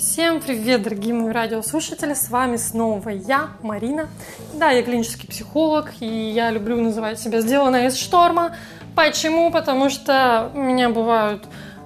Всем 0.00 0.40
привет, 0.40 0.80
дорогие 0.80 1.12
мои 1.12 1.30
радиослушатели! 1.30 2.14
С 2.14 2.30
вами 2.30 2.56
снова 2.56 3.10
я, 3.10 3.50
Марина. 3.60 4.08
Да, 4.54 4.70
я 4.70 4.82
клинический 4.82 5.28
психолог, 5.28 5.92
и 6.00 6.06
я 6.06 6.50
люблю 6.50 6.80
называть 6.80 7.20
себя 7.20 7.42
«сделанная 7.42 7.88
из 7.88 7.98
шторма». 7.98 8.56
Почему? 8.96 9.50
Потому 9.50 9.90
что 9.90 10.50
у 10.54 10.58
меня 10.58 10.88
бывают 10.88 11.44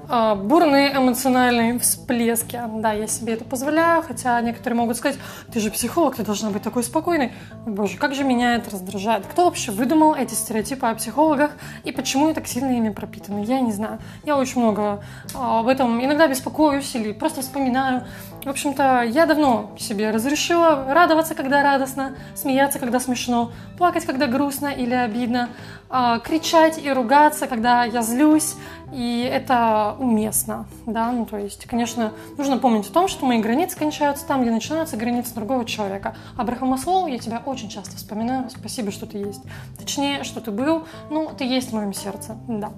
бурные 0.09 0.97
эмоциональные 0.97 1.79
всплески. 1.79 2.61
Да, 2.77 2.93
я 2.93 3.07
себе 3.07 3.35
это 3.35 3.45
позволяю, 3.45 4.03
хотя 4.03 4.41
некоторые 4.41 4.79
могут 4.79 4.97
сказать, 4.97 5.19
ты 5.53 5.61
же 5.61 5.71
психолог, 5.71 6.17
ты 6.17 6.23
должна 6.23 6.51
быть 6.51 6.63
такой 6.63 6.83
спокойной. 6.83 7.33
Боже, 7.67 7.97
как 7.97 8.15
же 8.15 8.25
меня 8.25 8.57
это 8.57 8.71
раздражает. 8.71 9.27
Кто 9.27 9.45
вообще 9.45 9.73
выдумал 9.73 10.15
эти 10.15 10.35
стереотипы 10.35 10.87
о 10.87 10.95
психологах 10.95 11.53
и 11.85 11.93
почему 11.93 12.29
я 12.29 12.35
так 12.35 12.47
сильно 12.47 12.71
ими 12.77 12.91
пропитана? 12.91 13.39
Я 13.41 13.61
не 13.61 13.73
знаю. 13.73 13.99
Я 14.25 14.37
очень 14.37 14.61
много 14.61 15.03
а, 15.35 15.61
об 15.61 15.69
этом 15.69 16.05
иногда 16.05 16.27
беспокоюсь 16.27 16.95
или 16.95 17.13
просто 17.13 17.43
вспоминаю. 17.43 18.05
В 18.45 18.49
общем-то, 18.51 19.03
я 19.05 19.25
давно 19.25 19.71
себе 19.79 20.11
разрешила 20.11 20.93
радоваться, 20.93 21.35
когда 21.35 21.63
радостно, 21.63 22.15
смеяться, 22.35 22.79
когда 22.79 23.01
смешно, 23.01 23.53
плакать, 23.79 24.05
когда 24.05 24.27
грустно 24.27 24.67
или 24.67 24.93
обидно, 24.93 25.49
а, 25.89 26.19
кричать 26.19 26.79
и 26.83 26.93
ругаться, 26.93 27.47
когда 27.47 27.85
я 27.85 28.03
злюсь, 28.03 28.57
и 28.93 29.23
это 29.33 29.97
уместно, 29.99 30.67
да, 30.85 31.11
ну 31.11 31.25
то 31.25 31.39
есть, 31.39 31.65
конечно, 31.65 32.13
нужно 32.37 32.59
помнить 32.59 32.87
о 32.89 32.93
том, 32.93 33.09
что 33.09 33.25
мои 33.25 33.41
границы 33.41 33.79
кончаются 33.79 34.27
там, 34.27 34.43
где 34.43 34.51
начинаются 34.51 34.99
границы 34.99 35.35
другого 35.35 35.65
человека. 35.65 36.15
Абрахам 36.37 36.69
Маслоу, 36.69 37.07
я 37.07 37.19
тебя 37.19 37.41
очень 37.47 37.71
часто 37.71 37.97
вспоминаю, 37.97 38.51
спасибо, 38.51 38.91
что 38.91 39.07
ты 39.07 39.19
есть. 39.19 39.43
Точнее, 39.79 40.23
что 40.23 40.43
ты 40.43 40.51
был, 40.51 40.85
ну, 41.09 41.31
ты 41.37 41.45
есть 41.45 41.71
в 41.71 41.75
моем 41.75 41.95
сердце, 41.95 42.37
да. 42.47 42.73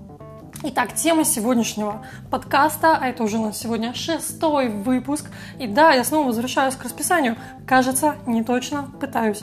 Итак, 0.62 0.94
тема 0.94 1.24
сегодняшнего 1.24 2.06
подкаста, 2.30 2.96
а 2.98 3.08
это 3.08 3.22
уже 3.22 3.36
у 3.36 3.42
нас 3.42 3.58
сегодня 3.58 3.92
шестой 3.92 4.68
выпуск. 4.68 5.26
И 5.58 5.66
да, 5.66 5.92
я 5.92 6.02
снова 6.02 6.28
возвращаюсь 6.28 6.74
к 6.74 6.82
расписанию. 6.82 7.36
Кажется, 7.66 8.16
не 8.26 8.42
точно, 8.42 8.90
пытаюсь. 8.98 9.42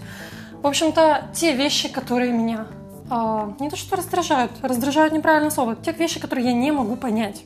В 0.64 0.68
общем-то, 0.68 1.26
те 1.34 1.56
вещи, 1.56 1.88
которые 1.88 2.32
меня 2.32 2.66
а, 3.12 3.54
не 3.60 3.70
то 3.70 3.76
что 3.76 3.96
раздражают, 3.96 4.52
раздражают 4.64 5.14
неправильное 5.14 5.52
слово, 5.52 5.76
те 5.76 5.92
вещи, 5.92 6.20
которые 6.20 6.48
я 6.48 6.54
не 6.54 6.72
могу 6.72 6.96
понять. 6.96 7.44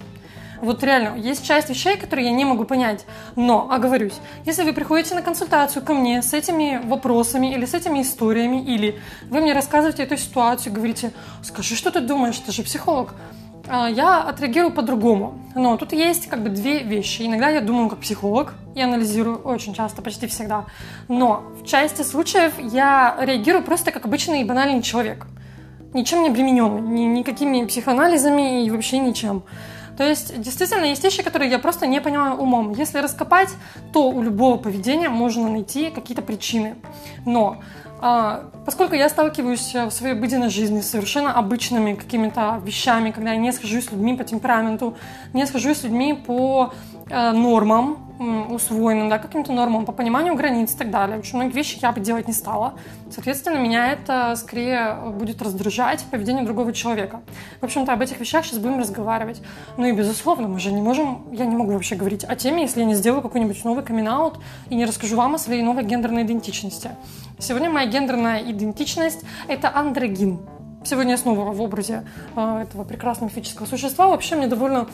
Вот 0.62 0.82
реально, 0.84 1.18
есть 1.18 1.46
часть 1.46 1.70
вещей, 1.70 1.98
которые 1.98 2.30
я 2.30 2.34
не 2.34 2.46
могу 2.46 2.64
понять. 2.64 3.06
Но, 3.36 3.70
оговорюсь, 3.70 4.16
если 4.46 4.64
вы 4.64 4.74
приходите 4.74 5.14
на 5.14 5.22
консультацию 5.22 5.84
ко 5.84 5.94
мне 5.94 6.22
с 6.22 6.34
этими 6.34 6.82
вопросами 6.86 7.54
или 7.54 7.66
с 7.66 7.74
этими 7.74 8.02
историями, 8.02 8.64
или 8.64 9.00
вы 9.30 9.42
мне 9.42 9.54
рассказываете 9.54 10.04
эту 10.04 10.18
ситуацию, 10.18 10.74
говорите, 10.74 11.12
скажи, 11.44 11.76
что 11.76 11.92
ты 11.92 12.00
думаешь, 12.00 12.40
ты 12.40 12.52
же 12.52 12.64
психолог, 12.64 13.14
я 13.68 14.22
отреагирую 14.22 14.72
по-другому. 14.72 15.40
Но 15.56 15.78
тут 15.78 15.94
есть 15.94 16.28
как 16.28 16.44
бы 16.44 16.50
две 16.50 16.84
вещи. 16.84 17.24
Иногда 17.24 17.50
я 17.50 17.62
думаю 17.62 17.90
как 17.90 18.00
психолог, 18.00 18.54
и 18.76 18.82
анализирую 18.82 19.40
очень 19.40 19.74
часто, 19.74 20.02
почти 20.02 20.28
всегда. 20.28 20.66
Но 21.08 21.44
в 21.62 21.66
части 21.66 22.02
случаев 22.04 22.54
я 22.60 23.18
реагирую 23.20 23.64
просто 23.64 23.92
как 23.92 24.06
обычный 24.06 24.42
и 24.42 24.46
банальный 24.46 24.82
человек 24.82 25.28
ничем 25.94 26.22
не 26.22 26.30
обремененный, 26.30 26.82
ни, 26.82 27.02
никакими 27.02 27.66
психоанализами 27.66 28.66
и 28.66 28.70
вообще 28.70 29.00
ничем. 29.00 29.44
То 29.98 30.08
есть, 30.08 30.40
действительно, 30.40 30.86
есть 30.86 31.04
вещи, 31.04 31.24
которые 31.24 31.50
я 31.50 31.58
просто 31.58 31.88
не 31.88 32.00
понимаю 32.00 32.36
умом. 32.36 32.72
Если 32.74 33.00
раскопать, 33.00 33.50
то 33.92 34.12
у 34.12 34.22
любого 34.22 34.58
поведения 34.58 35.10
можно 35.10 35.50
найти 35.50 35.90
какие-то 35.90 36.22
причины. 36.22 36.76
Но 37.26 37.58
а, 37.58 37.87
поскольку 38.00 38.96
я 38.96 39.10
сталкиваюсь 39.10 39.74
в 39.74 39.92
своей 39.92 40.14
обыденной 40.14 40.50
жизни 40.50 40.82
с 40.82 40.90
совершенно 40.90 41.34
обычными 41.34 41.96
какими-то 41.96 42.62
вещами, 42.64 43.12
когда 43.12 43.32
я 43.32 43.38
не 43.38 43.52
схожу 43.52 43.82
с 43.82 43.92
людьми 43.92 44.16
по 44.16 44.24
темпераменту, 44.24 44.96
не 45.34 45.46
схожу 45.48 45.74
с 45.74 45.84
людьми 45.84 46.14
по 46.14 46.74
э, 46.94 46.97
нормам, 47.10 48.08
усвоенным, 48.50 49.10
да, 49.10 49.20
каким-то 49.20 49.52
нормам, 49.52 49.86
по 49.86 49.92
пониманию 49.92 50.36
границ 50.36 50.74
и 50.74 50.78
так 50.78 50.90
далее. 50.90 51.20
Очень 51.20 51.38
многие 51.38 51.54
вещи 51.54 51.78
я 51.82 51.92
бы 51.92 52.00
делать 52.00 52.28
не 52.28 52.34
стала. 52.34 52.74
Соответственно, 53.12 53.58
меня 53.58 53.92
это 53.92 54.36
скорее 54.36 54.98
будет 55.12 55.42
раздражать 55.42 56.04
поведение 56.10 56.44
другого 56.44 56.74
человека. 56.74 57.22
В 57.62 57.66
общем-то, 57.66 57.94
об 57.94 58.02
этих 58.02 58.20
вещах 58.20 58.46
сейчас 58.46 58.60
будем 58.60 58.80
разговаривать. 58.80 59.42
Ну 59.78 59.86
и, 59.86 59.92
безусловно, 59.92 60.48
мы 60.48 60.60
же 60.60 60.72
не 60.72 60.82
можем, 60.82 61.26
я 61.32 61.46
не 61.46 61.56
могу 61.56 61.74
вообще 61.74 61.96
говорить 61.96 62.24
о 62.24 62.36
теме, 62.36 62.64
если 62.64 62.80
я 62.80 62.86
не 62.86 62.96
сделаю 62.96 63.22
какой-нибудь 63.22 63.64
новый 63.64 63.84
камин 63.84 64.08
и 64.70 64.76
не 64.76 64.86
расскажу 64.86 65.18
вам 65.18 65.36
о 65.36 65.38
своей 65.38 65.62
новой 65.62 65.84
гендерной 65.84 66.24
идентичности. 66.24 66.92
Сегодня 67.40 67.70
моя 67.70 67.88
гендерная 67.88 68.40
идентичность– 68.52 69.24
это 69.48 69.70
андрогин. 69.76 70.40
Сегодня 70.86 71.12
я 71.12 71.18
снова 71.18 71.52
в 71.52 71.62
образе 71.62 72.06
э, 72.36 72.62
этого 72.62 72.86
прекрасного 72.86 73.30
мифического 73.30 73.66
существа. 73.66 74.08
Вообще 74.08 74.36
мне 74.36 74.48
довольно 74.48 74.88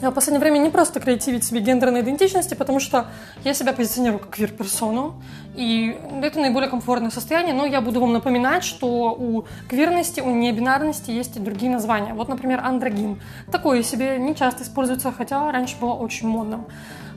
в 0.00 0.10
последнее 0.10 0.40
время 0.40 0.58
не 0.58 0.70
просто 0.70 1.00
креативить 1.00 1.44
себе 1.44 1.60
гендерной 1.60 2.00
идентичности, 2.00 2.54
потому 2.54 2.80
что 2.80 3.06
я 3.44 3.54
себя 3.54 3.72
позиционирую 3.72 4.18
как 4.18 4.30
квир-персону, 4.30 5.14
и 5.54 5.96
это 6.22 6.40
наиболее 6.40 6.68
комфортное 6.68 7.10
состояние, 7.10 7.54
но 7.54 7.64
я 7.64 7.80
буду 7.80 8.00
вам 8.00 8.12
напоминать, 8.12 8.64
что 8.64 9.12
у 9.12 9.44
квирности, 9.68 10.20
у 10.20 10.30
небинарности 10.30 11.10
есть 11.10 11.36
и 11.36 11.40
другие 11.40 11.70
названия. 11.70 12.12
Вот, 12.12 12.28
например, 12.28 12.60
андрогин. 12.64 13.20
Такое 13.52 13.82
себе 13.82 14.18
не 14.18 14.34
часто 14.34 14.64
используется, 14.64 15.12
хотя 15.12 15.50
раньше 15.52 15.76
было 15.80 15.92
очень 15.92 16.28
модным. 16.28 16.66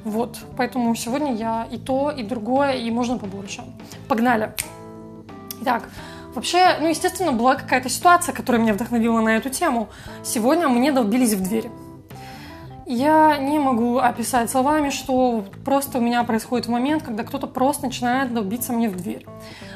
Вот, 0.03 0.38
поэтому 0.55 0.94
сегодня 0.95 1.33
я 1.33 1.67
и 1.69 1.77
то, 1.77 2.11
и 2.11 2.23
другое, 2.23 2.73
и 2.73 2.91
можно 2.91 3.17
побольше. 3.17 3.63
Погнали! 4.07 4.53
Итак, 5.61 5.89
вообще, 6.35 6.77
ну, 6.79 6.88
естественно, 6.88 7.31
была 7.31 7.55
какая-то 7.55 7.89
ситуация, 7.89 8.33
которая 8.33 8.61
меня 8.61 8.73
вдохновила 8.73 9.19
на 9.19 9.35
эту 9.35 9.49
тему. 9.49 9.89
Сегодня 10.23 10.69
мне 10.69 10.91
долбились 10.91 11.33
в 11.33 11.44
дверь. 11.44 11.69
Я 12.90 13.38
не 13.38 13.59
могу 13.59 13.98
описать 13.98 14.50
словами, 14.50 14.92
что 14.92 15.44
просто 15.66 15.98
у 15.98 16.02
меня 16.02 16.24
происходит 16.24 16.70
момент, 16.70 17.03
когда 17.03 17.24
кто-то 17.24 17.46
просто 17.46 17.88
начинает 17.88 18.34
долбиться 18.34 18.72
мне 18.72 18.88
в 18.88 18.96
дверь. 18.96 19.25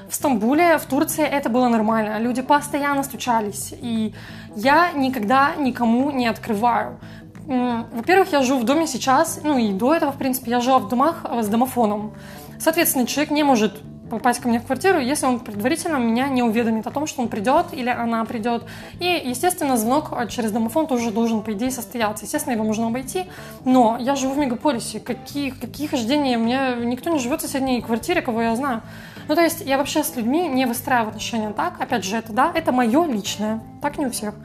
В 0.08 0.16
Стамбуле, 0.16 0.78
в 0.78 0.86
Турции 0.86 1.26
это 1.26 1.50
было 1.50 1.68
нормально. 1.68 2.20
Люди 2.20 2.42
постоянно 2.42 3.04
стучались. 3.04 3.74
И 3.82 4.14
я 4.56 4.94
никогда 4.94 5.56
никому 5.58 6.10
не 6.12 6.28
открываю. 6.28 7.02
Во-первых, 7.46 8.32
я 8.32 8.44
живу 8.44 8.62
в 8.62 8.64
доме 8.64 8.88
сейчас, 8.88 9.42
ну 9.44 9.58
и 9.58 9.74
до 9.74 9.94
этого, 9.94 10.14
в 10.14 10.18
принципе, 10.18 10.52
я 10.52 10.62
жила 10.62 10.80
в 10.80 10.88
домах 10.88 11.26
с 11.42 11.48
домофоном. 11.50 12.14
Соответственно, 12.60 13.06
человек 13.06 13.32
не 13.32 13.44
может 13.44 13.82
попасть 14.12 14.40
ко 14.40 14.48
мне 14.48 14.60
в 14.60 14.66
квартиру, 14.66 15.00
если 15.00 15.26
он 15.26 15.40
предварительно 15.40 15.96
меня 15.98 16.28
не 16.28 16.44
уведомит 16.44 16.86
о 16.86 16.92
том, 16.92 17.08
что 17.08 17.22
он 17.22 17.30
придет 17.30 17.68
или 17.72 17.90
она 17.90 18.24
придет. 18.26 18.64
И, 19.00 19.06
естественно, 19.26 19.78
звонок 19.78 20.12
через 20.30 20.52
домофон 20.52 20.88
тоже 20.88 21.12
должен, 21.12 21.42
по 21.42 21.52
идее, 21.54 21.72
состояться. 21.72 22.26
Естественно, 22.26 22.54
его 22.54 22.64
можно 22.64 22.88
обойти, 22.88 23.26
но 23.66 23.98
я 24.00 24.16
живу 24.16 24.34
в 24.34 24.38
мегаполисе. 24.38 25.00
Какие, 25.00 25.50
какие 25.50 25.88
хождения? 25.88 26.38
Меня 26.38 26.76
никто 26.76 27.10
не 27.10 27.20
живет 27.20 27.40
в 27.40 27.44
соседней 27.44 27.82
квартире, 27.82 28.22
кого 28.22 28.42
я 28.42 28.56
знаю. 28.56 28.82
Ну, 29.28 29.36
то 29.36 29.42
есть 29.42 29.62
я 29.62 29.78
вообще 29.78 30.04
с 30.04 30.16
людьми 30.16 30.48
не 30.48 30.66
выстраиваю 30.66 31.10
отношения 31.10 31.52
так. 31.52 31.80
Опять 31.80 32.04
же, 32.04 32.18
это, 32.18 32.34
да, 32.34 32.52
это 32.54 32.72
мое 32.72 33.06
личное. 33.06 33.62
Так 33.82 33.98
не 33.98 34.06
у 34.06 34.10
всех. 34.10 34.36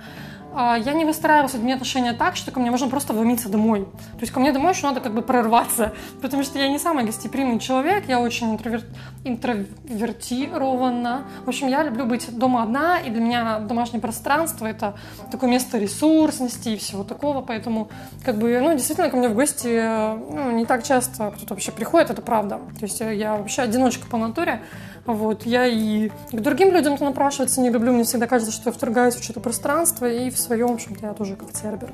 А, 0.58 0.78
я 0.78 0.94
не 0.94 1.04
выстраиваю 1.04 1.50
с 1.50 1.52
людьми 1.52 1.74
отношения 1.74 2.14
так, 2.14 2.34
что 2.34 2.50
ко 2.50 2.60
мне 2.60 2.70
можно 2.70 2.88
просто 2.88 3.12
вломиться 3.12 3.50
домой. 3.50 3.84
То 3.84 4.20
есть 4.20 4.32
ко 4.32 4.40
мне 4.40 4.52
домой 4.52 4.72
еще 4.72 4.86
надо 4.86 5.00
как 5.00 5.12
бы 5.12 5.20
прорваться, 5.20 5.92
потому 6.22 6.44
что 6.44 6.58
я 6.58 6.68
не 6.68 6.78
самый 6.78 7.04
гостеприимный 7.04 7.58
человек, 7.58 8.08
я 8.08 8.20
очень 8.20 8.52
интровер... 8.52 8.82
интровертирована. 9.24 11.24
В 11.44 11.48
общем, 11.48 11.68
я 11.68 11.82
люблю 11.82 12.06
быть 12.06 12.38
дома 12.38 12.62
одна, 12.62 12.98
и 12.98 13.10
для 13.10 13.20
меня 13.20 13.58
домашнее 13.58 14.00
пространство— 14.00 14.64
это 14.66 14.94
такое 15.30 15.50
место 15.50 15.76
ресурсности 15.76 16.70
и 16.70 16.78
всего 16.78 17.04
такого, 17.04 17.42
поэтому 17.42 17.90
как 18.24 18.38
бы, 18.38 18.58
ну, 18.58 18.72
действительно, 18.72 19.10
ко 19.10 19.18
мне 19.18 19.28
в 19.28 19.34
гости 19.34 19.66
ну, 19.66 20.52
не 20.52 20.64
так 20.64 20.84
часто 20.84 21.32
кто-то 21.32 21.52
вообще 21.52 21.70
приходит, 21.70 22.08
это 22.08 22.22
правда. 22.22 22.60
То 22.78 22.86
есть 22.86 23.00
я 23.00 23.36
вообще 23.36 23.60
одиночка 23.60 24.06
по 24.06 24.16
натуре, 24.16 24.62
вот, 25.06 25.46
я 25.46 25.66
и 25.66 26.08
к 26.08 26.40
другим 26.40 26.72
людям 26.72 26.96
напрашиваться 26.98 27.60
не 27.60 27.70
люблю, 27.70 27.92
мне 27.92 28.04
всегда 28.04 28.26
кажется, 28.26 28.52
что 28.52 28.70
я 28.70 28.72
вторгаюсь 28.72 29.14
в 29.14 29.22
что-то 29.22 29.40
пространство, 29.40 30.10
и 30.10 30.30
в 30.30 30.38
своем, 30.38 30.68
в 30.68 30.74
общем-то, 30.74 31.06
я 31.06 31.14
тоже 31.14 31.36
как 31.36 31.52
цербер. 31.52 31.92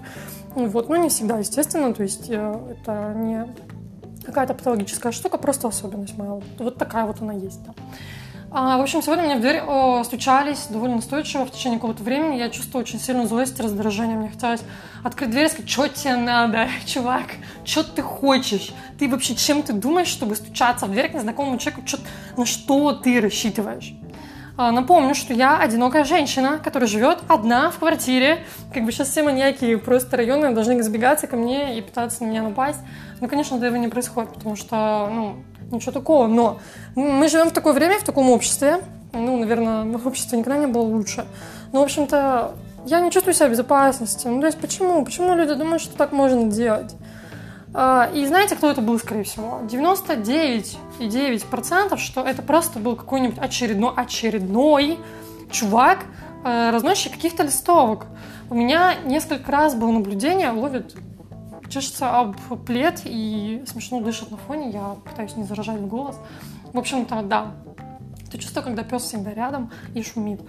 Вот, 0.54 0.88
но 0.88 0.96
не 0.96 1.08
всегда, 1.08 1.38
естественно, 1.38 1.92
то 1.92 2.02
есть 2.02 2.30
э, 2.30 2.54
это 2.70 3.14
не 3.16 3.46
какая-то 4.24 4.54
патологическая 4.54 5.12
штука, 5.12 5.38
просто 5.38 5.68
особенность 5.68 6.16
моя. 6.16 6.40
Вот 6.58 6.76
такая 6.76 7.04
вот 7.04 7.20
она 7.20 7.32
есть, 7.32 7.62
да. 7.64 7.74
А, 8.54 8.76
в 8.76 8.82
общем, 8.82 9.00
сегодня 9.00 9.24
мне 9.24 9.36
в 9.36 9.40
дверь 9.40 9.60
о, 9.66 10.04
стучались 10.04 10.66
довольно 10.68 10.96
настойчиво 10.96 11.46
в 11.46 11.50
течение 11.50 11.78
какого-то 11.78 12.02
времени. 12.02 12.36
Я 12.36 12.50
чувствую 12.50 12.82
очень 12.82 13.00
сильную 13.00 13.26
злость 13.26 13.58
и 13.58 13.62
раздражение. 13.62 14.14
Мне 14.14 14.28
хотелось 14.28 14.60
открыть 15.02 15.30
дверь 15.30 15.46
и 15.46 15.48
сказать, 15.48 15.70
что 15.70 15.88
тебе 15.88 16.16
надо, 16.16 16.68
чувак, 16.86 17.28
что 17.64 17.82
ты 17.82 18.02
хочешь? 18.02 18.74
Ты 18.98 19.08
вообще 19.08 19.34
чем 19.36 19.62
ты 19.62 19.72
думаешь, 19.72 20.08
чтобы 20.08 20.36
стучаться 20.36 20.84
в 20.84 20.90
дверь 20.90 21.08
к 21.10 21.14
незнакомому 21.14 21.56
человеку? 21.56 21.86
Чё, 21.86 21.96
на 22.36 22.44
что 22.44 22.92
ты 22.92 23.22
рассчитываешь? 23.22 23.94
А, 24.58 24.70
напомню, 24.70 25.14
что 25.14 25.32
я 25.32 25.58
одинокая 25.58 26.04
женщина, 26.04 26.60
которая 26.62 26.86
живет 26.86 27.20
одна 27.28 27.70
в 27.70 27.78
квартире. 27.78 28.44
Как 28.74 28.84
бы 28.84 28.92
сейчас 28.92 29.08
все 29.08 29.22
маньяки 29.22 29.76
просто 29.76 30.18
районные 30.18 30.52
должны 30.52 30.78
избегаться 30.78 31.26
ко 31.26 31.36
мне 31.36 31.78
и 31.78 31.80
пытаться 31.80 32.22
на 32.22 32.28
меня 32.28 32.42
напасть. 32.42 32.80
Но, 33.22 33.28
конечно, 33.28 33.54
этого 33.54 33.76
не 33.76 33.86
происходит, 33.86 34.34
потому 34.34 34.56
что, 34.56 35.08
ну, 35.12 35.36
ничего 35.70 35.92
такого. 35.92 36.26
Но 36.26 36.58
мы 36.96 37.28
живем 37.28 37.50
в 37.50 37.52
такое 37.52 37.72
время, 37.72 38.00
в 38.00 38.02
таком 38.02 38.28
обществе. 38.30 38.80
Ну, 39.12 39.36
наверное, 39.36 39.96
общество 40.04 40.34
никогда 40.34 40.58
не 40.58 40.66
было 40.66 40.82
лучше. 40.82 41.24
Но, 41.72 41.82
в 41.82 41.84
общем-то, 41.84 42.56
я 42.84 42.98
не 42.98 43.12
чувствую 43.12 43.34
себя 43.34 43.46
в 43.46 43.52
безопасности. 43.52 44.26
Ну, 44.26 44.40
то 44.40 44.46
есть, 44.46 44.58
почему? 44.58 45.04
Почему 45.04 45.36
люди 45.36 45.54
думают, 45.54 45.80
что 45.80 45.96
так 45.96 46.10
можно 46.10 46.50
делать? 46.50 46.96
А, 47.72 48.10
и 48.12 48.26
знаете, 48.26 48.56
кто 48.56 48.68
это 48.68 48.80
был, 48.80 48.98
скорее 48.98 49.22
всего? 49.22 49.60
99,9%, 49.70 51.98
что 51.98 52.22
это 52.22 52.42
просто 52.42 52.80
был 52.80 52.96
какой-нибудь 52.96 53.38
очередной, 53.38 53.92
очередной 53.94 54.98
чувак, 55.52 56.00
э, 56.44 56.70
разносчик 56.70 57.12
каких-то 57.12 57.44
листовок. 57.44 58.06
У 58.50 58.56
меня 58.56 58.96
несколько 59.04 59.52
раз 59.52 59.76
было 59.76 59.92
наблюдение, 59.92 60.50
ловит 60.50 60.96
чешется 61.72 62.18
об 62.18 62.36
плед 62.66 63.02
и 63.04 63.62
смешно 63.66 64.00
дышит 64.00 64.30
на 64.30 64.36
фоне. 64.36 64.70
Я 64.70 64.96
пытаюсь 65.04 65.36
не 65.36 65.44
заражать 65.44 65.80
голос. 65.80 66.18
В 66.72 66.78
общем-то, 66.78 67.22
да. 67.22 67.52
Это 68.28 68.38
чувство, 68.38 68.62
когда 68.62 68.82
пес 68.82 69.02
всегда 69.02 69.32
рядом 69.32 69.70
и 69.94 70.02
шумит. 70.02 70.40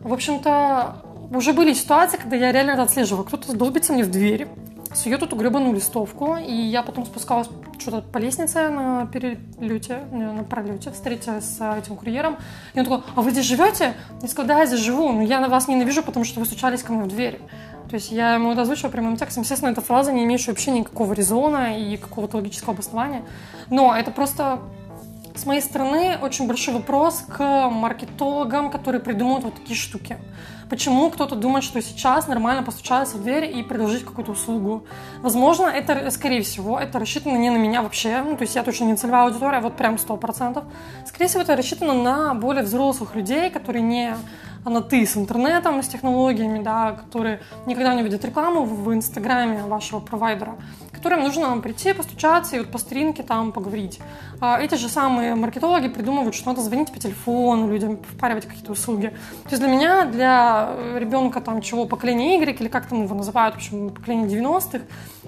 В 0.00 0.12
общем-то, 0.12 1.02
уже 1.32 1.52
были 1.52 1.72
ситуации, 1.72 2.18
когда 2.18 2.36
я 2.36 2.52
реально 2.52 2.82
отслеживала. 2.82 3.24
Кто-то 3.24 3.56
долбится 3.56 3.92
мне 3.92 4.04
в 4.04 4.10
дверь, 4.10 4.48
сует 4.94 5.22
эту 5.22 5.36
гребаную 5.36 5.74
листовку, 5.74 6.36
и 6.36 6.52
я 6.52 6.82
потом 6.82 7.04
спускалась 7.04 7.48
что-то 7.78 8.02
по 8.02 8.18
лестнице 8.18 8.68
на 8.68 9.06
перелете, 9.06 10.00
на 10.12 10.44
пролете, 10.44 10.90
встретилась 10.90 11.44
с 11.44 11.78
этим 11.78 11.96
курьером, 11.96 12.36
и 12.74 12.78
он 12.78 12.84
такой, 12.84 13.02
а 13.14 13.20
вы 13.20 13.30
здесь 13.30 13.44
живете? 13.44 13.94
Я 14.22 14.28
сказала, 14.28 14.48
да, 14.48 14.58
я 14.60 14.66
здесь 14.66 14.80
живу, 14.80 15.12
но 15.12 15.22
я 15.22 15.40
на 15.40 15.48
вас 15.48 15.68
ненавижу, 15.68 16.02
потому 16.02 16.24
что 16.24 16.40
вы 16.40 16.46
стучались 16.46 16.82
ко 16.82 16.92
мне 16.92 17.02
в 17.02 17.08
дверь. 17.08 17.40
То 17.88 17.94
есть 17.94 18.10
я 18.10 18.34
ему 18.34 18.52
это 18.52 18.62
озвучила 18.62 18.90
прямым 18.90 19.16
текстом. 19.16 19.42
Естественно, 19.42 19.70
эта 19.70 19.80
фраза 19.80 20.12
не 20.12 20.24
имеющая 20.24 20.50
вообще 20.50 20.70
никакого 20.72 21.12
резона 21.12 21.78
и 21.78 21.96
какого-то 21.96 22.38
логического 22.38 22.72
обоснования. 22.72 23.22
Но 23.70 23.94
это 23.94 24.10
просто 24.10 24.60
с 25.36 25.44
моей 25.44 25.60
стороны 25.60 26.16
очень 26.20 26.46
большой 26.46 26.74
вопрос 26.74 27.24
к 27.28 27.68
маркетологам, 27.68 28.70
которые 28.70 29.00
придумывают 29.00 29.44
вот 29.44 29.54
такие 29.54 29.76
штуки. 29.76 30.16
Почему 30.68 31.10
кто-то 31.10 31.36
думает, 31.36 31.62
что 31.62 31.80
сейчас 31.80 32.26
нормально 32.26 32.64
постучаться 32.64 33.18
в 33.18 33.22
дверь 33.22 33.56
и 33.56 33.62
предложить 33.62 34.04
какую-то 34.04 34.32
услугу? 34.32 34.84
Возможно, 35.20 35.66
это, 35.66 36.10
скорее 36.10 36.42
всего, 36.42 36.80
это 36.80 36.98
рассчитано 36.98 37.36
не 37.36 37.50
на 37.50 37.56
меня 37.56 37.82
вообще, 37.82 38.20
ну, 38.22 38.36
то 38.36 38.42
есть 38.42 38.56
я 38.56 38.64
точно 38.64 38.84
не 38.84 38.96
целевая 38.96 39.26
аудитория, 39.26 39.60
вот 39.60 39.76
прям 39.76 39.96
сто 39.98 40.16
процентов. 40.16 40.64
Скорее 41.06 41.28
всего, 41.28 41.42
это 41.42 41.54
рассчитано 41.54 41.92
на 41.92 42.34
более 42.34 42.64
взрослых 42.64 43.14
людей, 43.14 43.50
которые 43.50 43.82
не 43.82 44.16
на 44.70 44.82
ты 44.82 45.06
с 45.06 45.16
интернетом, 45.16 45.82
с 45.82 45.88
технологиями, 45.88 46.62
да, 46.62 46.92
которые 46.92 47.40
никогда 47.66 47.94
не 47.94 48.02
видят 48.02 48.24
рекламу 48.24 48.64
в 48.64 48.92
Инстаграме 48.92 49.62
вашего 49.62 50.00
провайдера, 50.00 50.56
которым 50.92 51.22
нужно 51.22 51.56
прийти, 51.58 51.92
постучаться 51.92 52.56
и 52.56 52.58
вот 52.58 52.70
по 52.70 52.78
старинке 52.78 53.22
там 53.22 53.52
поговорить. 53.52 54.00
А 54.40 54.60
эти 54.60 54.74
же 54.74 54.88
самые 54.88 55.34
маркетологи 55.34 55.88
придумывают, 55.88 56.34
что 56.34 56.48
надо 56.48 56.62
звонить 56.62 56.92
по 56.92 56.98
телефону 56.98 57.70
людям, 57.70 57.98
впаривать 57.98 58.46
какие-то 58.46 58.72
услуги. 58.72 59.08
То 59.44 59.50
есть 59.50 59.62
для 59.62 59.70
меня, 59.70 60.04
для 60.04 60.74
ребенка 60.96 61.40
там 61.40 61.62
чего, 61.62 61.86
поколения 61.86 62.36
Y, 62.36 62.60
или 62.60 62.68
как 62.68 62.86
там 62.86 63.04
его 63.04 63.14
называют, 63.14 63.54
в 63.54 63.58
общем, 63.58 63.90
поколение 63.90 64.28
90-х, 64.28 64.80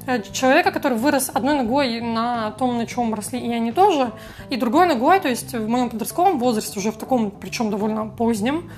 э, 0.07 0.23
человека, 0.33 0.73
который 0.73 0.99
вырос 0.99 1.31
одной 1.33 1.57
ногой 1.57 2.01
на 2.01 2.51
том, 2.53 2.77
на 2.77 2.87
чем 2.87 3.15
росли 3.15 3.39
и 3.39 3.53
они 3.53 3.73
тоже, 3.73 4.13
и 4.51 4.57
другой 4.57 4.87
ногой, 4.87 5.21
то 5.21 5.29
есть 5.29 5.55
в 5.55 5.69
моем 5.69 5.91
подростковом 5.91 6.39
возрасте, 6.39 6.79
уже 6.79 6.91
в 6.91 6.97
таком, 6.97 7.31
причем 7.31 7.71
довольно 7.71 8.07
позднем, 8.07 8.71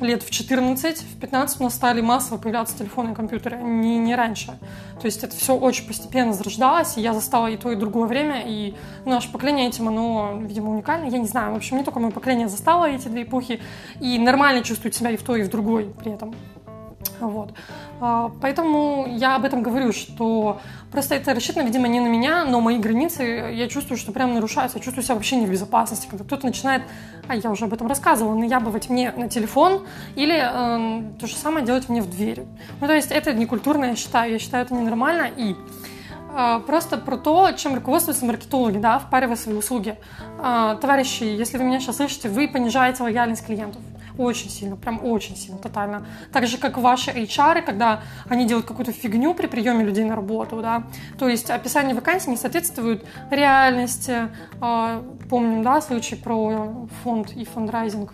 лет 0.00 0.22
в 0.22 0.30
14, 0.30 1.02
в 1.02 1.20
15 1.20 1.60
у 1.60 1.64
нас 1.64 1.74
стали 1.74 2.00
массово 2.00 2.38
появляться 2.38 2.76
телефоны 2.76 3.12
и 3.12 3.14
компьютеры, 3.14 3.56
не, 3.58 3.98
не 3.98 4.14
раньше. 4.14 4.58
То 5.00 5.06
есть 5.06 5.22
это 5.22 5.36
все 5.36 5.54
очень 5.54 5.86
постепенно 5.86 6.32
зарождалось, 6.32 6.96
и 6.96 7.00
я 7.00 7.14
застала 7.14 7.46
и 7.48 7.56
то, 7.56 7.70
и 7.70 7.76
другое 7.76 8.08
время, 8.08 8.42
и 8.46 8.74
наше 9.04 9.30
поколение 9.30 9.68
этим, 9.68 9.88
оно, 9.88 10.38
видимо, 10.42 10.70
уникально. 10.70 11.08
Я 11.10 11.18
не 11.18 11.28
знаю, 11.28 11.52
в 11.52 11.56
общем, 11.56 11.78
не 11.78 11.84
только 11.84 12.00
мое 12.00 12.10
поколение 12.10 12.48
застало 12.48 12.86
эти 12.86 13.08
две 13.08 13.22
эпохи, 13.22 13.60
и 14.00 14.18
нормально 14.18 14.62
чувствует 14.62 14.94
себя 14.94 15.10
и 15.10 15.16
в 15.16 15.22
той, 15.22 15.40
и 15.40 15.42
в 15.44 15.48
другой 15.48 15.92
при 15.98 16.12
этом. 16.12 16.34
Вот. 17.20 17.52
А, 18.00 18.30
поэтому 18.40 19.06
я 19.08 19.36
об 19.36 19.44
этом 19.44 19.62
говорю, 19.62 19.92
что 19.92 20.60
просто 20.90 21.14
это 21.14 21.34
рассчитано, 21.34 21.64
видимо, 21.64 21.88
не 21.88 22.00
на 22.00 22.06
меня, 22.06 22.44
но 22.44 22.60
мои 22.60 22.78
границы, 22.78 23.22
я 23.54 23.68
чувствую, 23.68 23.98
что 23.98 24.12
прям 24.12 24.34
нарушаются, 24.34 24.78
я 24.78 24.84
чувствую 24.84 25.04
себя 25.04 25.14
вообще 25.14 25.36
не 25.36 25.46
в 25.46 25.50
безопасности, 25.50 26.06
когда 26.08 26.24
кто-то 26.24 26.46
начинает, 26.46 26.82
а 27.26 27.34
я 27.34 27.50
уже 27.50 27.64
об 27.64 27.74
этом 27.74 27.86
рассказывала, 27.86 28.34
наябывать 28.34 28.88
мне 28.88 29.12
на 29.12 29.28
телефон 29.28 29.86
или 30.14 30.36
э, 30.36 31.02
то 31.18 31.26
же 31.26 31.34
самое 31.34 31.64
делать 31.64 31.88
мне 31.88 32.00
в 32.00 32.10
дверь. 32.10 32.44
Ну, 32.80 32.86
то 32.86 32.94
есть 32.94 33.10
это 33.10 33.32
некультурно, 33.34 33.86
я 33.86 33.96
считаю, 33.96 34.32
я 34.32 34.38
считаю 34.38 34.64
это 34.64 34.74
ненормально, 34.74 35.28
и 35.36 35.56
э, 36.36 36.60
просто 36.66 36.98
про 36.98 37.16
то, 37.16 37.50
чем 37.52 37.74
руководствуются 37.74 38.24
маркетологи, 38.24 38.78
да, 38.78 38.98
впаривая 39.00 39.36
свои 39.36 39.56
услуги. 39.56 39.96
Э, 40.38 40.76
товарищи, 40.80 41.24
если 41.24 41.58
вы 41.58 41.64
меня 41.64 41.80
сейчас 41.80 41.96
слышите, 41.96 42.28
вы 42.28 42.48
понижаете 42.48 43.02
лояльность 43.02 43.44
клиентов 43.44 43.82
очень 44.18 44.50
сильно, 44.50 44.76
прям 44.76 45.04
очень 45.04 45.36
сильно, 45.36 45.58
тотально. 45.58 46.06
Так 46.32 46.46
же, 46.46 46.58
как 46.58 46.76
ваши 46.76 47.10
HR, 47.10 47.62
когда 47.62 48.02
они 48.28 48.46
делают 48.46 48.66
какую-то 48.66 48.92
фигню 48.92 49.34
при 49.34 49.46
приеме 49.46 49.84
людей 49.84 50.04
на 50.04 50.16
работу, 50.16 50.60
да, 50.60 50.84
то 51.18 51.28
есть 51.28 51.50
описание 51.50 51.94
вакансий 51.94 52.30
не 52.30 52.36
соответствует 52.36 53.06
реальности. 53.30 54.28
А, 54.60 55.02
помним, 55.30 55.62
да, 55.62 55.80
случай 55.80 56.16
про 56.16 56.88
фонд 57.02 57.32
и 57.32 57.44
фондрайзинг. 57.44 58.12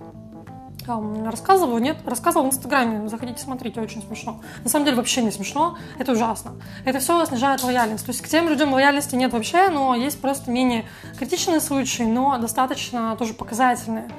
Там, 0.87 1.27
рассказывала, 1.27 1.79
нет? 1.79 1.97
Рассказывала 2.05 2.47
в 2.47 2.51
Инстаграме, 2.51 3.09
заходите, 3.09 3.43
смотрите, 3.43 3.81
очень 3.81 4.03
смешно. 4.03 4.43
На 4.63 4.69
самом 4.69 4.85
деле 4.85 4.99
вообще 4.99 5.23
не 5.23 5.31
смешно, 5.31 5.79
это 5.99 6.13
ужасно. 6.13 6.53
Это 6.85 6.99
все 6.99 7.25
снижает 7.25 7.63
лояльность. 7.63 8.05
То 8.05 8.11
есть 8.11 8.21
к 8.21 8.29
тем 8.29 8.51
людям 8.51 8.71
лояльности 8.75 9.15
нет 9.15 9.33
вообще, 9.33 9.71
но 9.71 9.95
есть 9.95 10.21
просто 10.21 10.51
менее 10.51 10.85
критичные 11.19 11.61
случаи, 11.61 12.03
но 12.03 12.37
достаточно 12.37 13.17
тоже 13.17 13.33
показательные. 13.33 14.11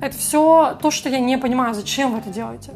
Это 0.00 0.16
все 0.16 0.78
то, 0.80 0.90
что 0.90 1.08
я 1.08 1.18
не 1.18 1.38
понимаю, 1.38 1.74
зачем 1.74 2.12
вы 2.12 2.18
это 2.18 2.30
делаете. 2.30 2.72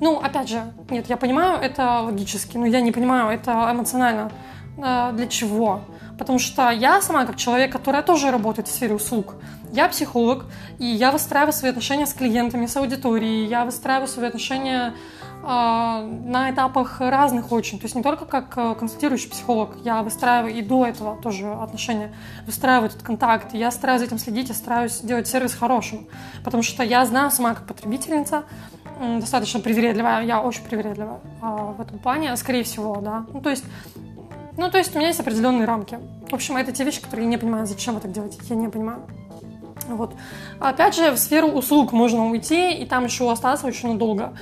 Ну, 0.00 0.18
опять 0.18 0.48
же, 0.48 0.72
нет, 0.90 1.08
я 1.08 1.16
понимаю 1.16 1.58
это 1.60 2.00
логически, 2.00 2.56
но 2.56 2.66
я 2.66 2.80
не 2.80 2.92
понимаю 2.92 3.30
это 3.30 3.68
эмоционально. 3.70 4.30
Э, 4.78 5.12
для 5.12 5.26
чего? 5.26 5.82
Потому 6.18 6.38
что 6.38 6.70
я 6.70 7.00
сама, 7.02 7.24
как 7.24 7.36
человек, 7.36 7.72
который 7.72 8.02
тоже 8.02 8.30
работает 8.30 8.68
в 8.68 8.70
сфере 8.70 8.94
услуг, 8.94 9.34
я 9.72 9.88
психолог, 9.88 10.46
и 10.78 10.86
я 10.86 11.12
выстраиваю 11.12 11.52
свои 11.52 11.70
отношения 11.70 12.06
с 12.06 12.14
клиентами, 12.14 12.66
с 12.66 12.76
аудиторией, 12.76 13.46
я 13.46 13.64
выстраиваю 13.64 14.08
свои 14.08 14.28
отношения 14.28 14.94
на 15.46 16.50
этапах 16.50 17.00
разных 17.00 17.52
очень. 17.52 17.78
То 17.78 17.84
есть 17.84 17.94
не 17.94 18.02
только 18.02 18.24
как 18.24 18.52
э, 18.56 18.74
консультирующий 18.74 19.30
психолог, 19.30 19.76
я 19.84 20.02
выстраиваю 20.02 20.52
и 20.52 20.60
до 20.60 20.86
этого 20.86 21.16
тоже 21.22 21.52
отношения, 21.52 22.12
выстраиваю 22.46 22.88
этот 22.88 23.02
контакт. 23.02 23.54
Я 23.54 23.70
стараюсь 23.70 24.00
за 24.00 24.06
этим 24.06 24.18
следить, 24.18 24.48
я 24.48 24.54
стараюсь 24.54 24.98
делать 25.00 25.28
сервис 25.28 25.54
хорошим. 25.54 26.08
Потому 26.44 26.64
что 26.64 26.82
я 26.82 27.06
знаю 27.06 27.30
сама 27.30 27.54
как 27.54 27.66
потребительница, 27.66 28.42
достаточно 29.20 29.60
привередливая, 29.60 30.24
я 30.24 30.40
очень 30.40 30.64
привередливая 30.64 31.20
а, 31.40 31.72
в 31.72 31.80
этом 31.80 31.98
плане, 31.98 32.36
скорее 32.36 32.64
всего, 32.64 32.96
да. 32.96 33.26
Ну, 33.32 33.40
то 33.40 33.50
есть 33.50 33.64
ну, 34.56 34.70
то 34.70 34.78
есть 34.78 34.94
у 34.94 34.98
меня 34.98 35.08
есть 35.08 35.20
определенные 35.20 35.66
рамки. 35.66 35.98
В 36.30 36.34
общем, 36.34 36.56
это 36.56 36.72
те 36.72 36.82
вещи, 36.82 37.02
которые 37.02 37.26
я 37.26 37.30
не 37.30 37.36
понимаю, 37.36 37.66
зачем 37.66 37.94
вы 37.94 38.00
так 38.00 38.10
делаете, 38.10 38.38
я 38.48 38.56
не 38.56 38.68
понимаю. 38.68 39.02
Вот. 39.88 40.14
Опять 40.58 40.96
же, 40.96 41.10
в 41.12 41.18
сферу 41.18 41.48
услуг 41.48 41.92
можно 41.92 42.26
уйти 42.30 42.72
и 42.72 42.86
там 42.86 43.04
еще 43.04 43.30
остаться 43.30 43.66
очень 43.66 43.90
надолго. 43.90 44.32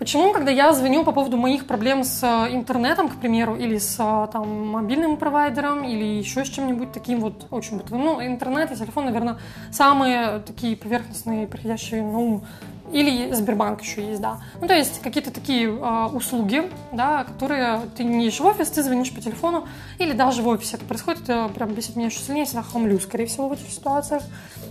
Почему, 0.00 0.32
когда 0.32 0.50
я 0.50 0.72
звоню 0.72 1.04
по 1.04 1.12
поводу 1.12 1.36
моих 1.36 1.66
проблем 1.66 2.04
с 2.04 2.22
э, 2.22 2.54
интернетом, 2.54 3.10
к 3.10 3.16
примеру, 3.16 3.54
или 3.54 3.76
с 3.76 3.96
э, 3.98 4.28
там, 4.32 4.68
мобильным 4.68 5.18
провайдером, 5.18 5.84
или 5.84 6.02
еще 6.02 6.46
с 6.46 6.48
чем-нибудь 6.48 6.90
таким 6.90 7.20
вот 7.20 7.46
очень 7.50 7.76
бытовым, 7.76 8.06
ну, 8.06 8.26
интернет 8.26 8.72
и 8.72 8.76
телефон, 8.76 9.04
наверное, 9.04 9.36
самые 9.70 10.38
такие 10.38 10.74
поверхностные, 10.74 11.46
приходящие 11.46 12.02
на 12.02 12.18
ум 12.18 12.44
или 12.92 13.30
Сбербанк 13.34 13.82
еще 13.82 14.04
есть, 14.08 14.22
да. 14.22 14.40
Ну, 14.58 14.66
то 14.66 14.74
есть 14.74 15.02
какие-то 15.02 15.30
такие 15.30 15.68
э, 15.68 16.06
услуги, 16.06 16.70
да, 16.92 17.24
которые 17.24 17.82
ты 17.94 18.02
не 18.02 18.26
идешь 18.26 18.40
в 18.40 18.46
офис, 18.46 18.70
ты 18.70 18.82
звонишь 18.82 19.12
по 19.12 19.20
телефону, 19.20 19.68
или 19.98 20.12
даже 20.12 20.40
в 20.40 20.48
офисе 20.48 20.76
это 20.76 20.86
происходит, 20.86 21.24
это 21.24 21.50
прям 21.54 21.74
бесит 21.74 21.96
меня 21.96 22.06
еще 22.06 22.20
сильнее, 22.20 22.40
я 22.40 22.46
всегда 22.46 22.62
хамлю, 22.62 22.98
скорее 23.00 23.26
всего, 23.26 23.48
в 23.48 23.52
этих 23.52 23.68
ситуациях. 23.68 24.22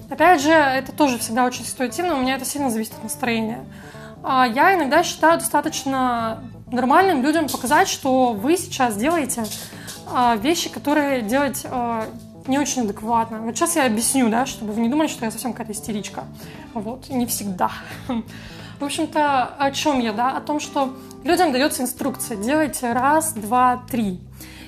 Опять 0.09 0.41
же, 0.41 0.49
это 0.49 0.91
тоже 0.91 1.19
всегда 1.19 1.45
очень 1.45 1.65
ситуативно, 1.65 2.15
у 2.15 2.21
меня 2.21 2.35
это 2.35 2.45
сильно 2.45 2.71
зависит 2.71 2.93
от 2.93 3.03
настроения. 3.03 3.63
А 4.23 4.45
я 4.47 4.75
иногда 4.75 5.03
считаю 5.03 5.39
достаточно 5.39 6.43
нормальным 6.71 7.23
людям 7.23 7.47
показать, 7.47 7.87
что 7.87 8.33
вы 8.33 8.57
сейчас 8.57 8.95
делаете 8.95 9.43
а, 10.07 10.35
вещи, 10.35 10.69
которые 10.69 11.21
делать 11.21 11.65
а, 11.69 12.05
не 12.47 12.59
очень 12.59 12.83
адекватно. 12.83 13.39
Вот 13.39 13.55
сейчас 13.55 13.75
я 13.75 13.85
объясню, 13.85 14.29
да, 14.29 14.45
чтобы 14.45 14.73
вы 14.73 14.81
не 14.81 14.89
думали, 14.89 15.07
что 15.07 15.25
я 15.25 15.31
совсем 15.31 15.53
какая-то 15.53 15.73
истеричка. 15.73 16.25
Вот, 16.73 17.09
не 17.09 17.25
всегда. 17.25 17.71
В 18.79 18.85
общем-то, 18.85 19.45
о 19.57 19.71
чем 19.71 19.99
я, 19.99 20.13
да? 20.13 20.37
О 20.37 20.41
том, 20.41 20.59
что 20.59 20.95
людям 21.23 21.51
дается 21.51 21.83
инструкция. 21.83 22.37
Делайте 22.37 22.93
раз, 22.93 23.33
два, 23.33 23.83
три. 23.89 24.19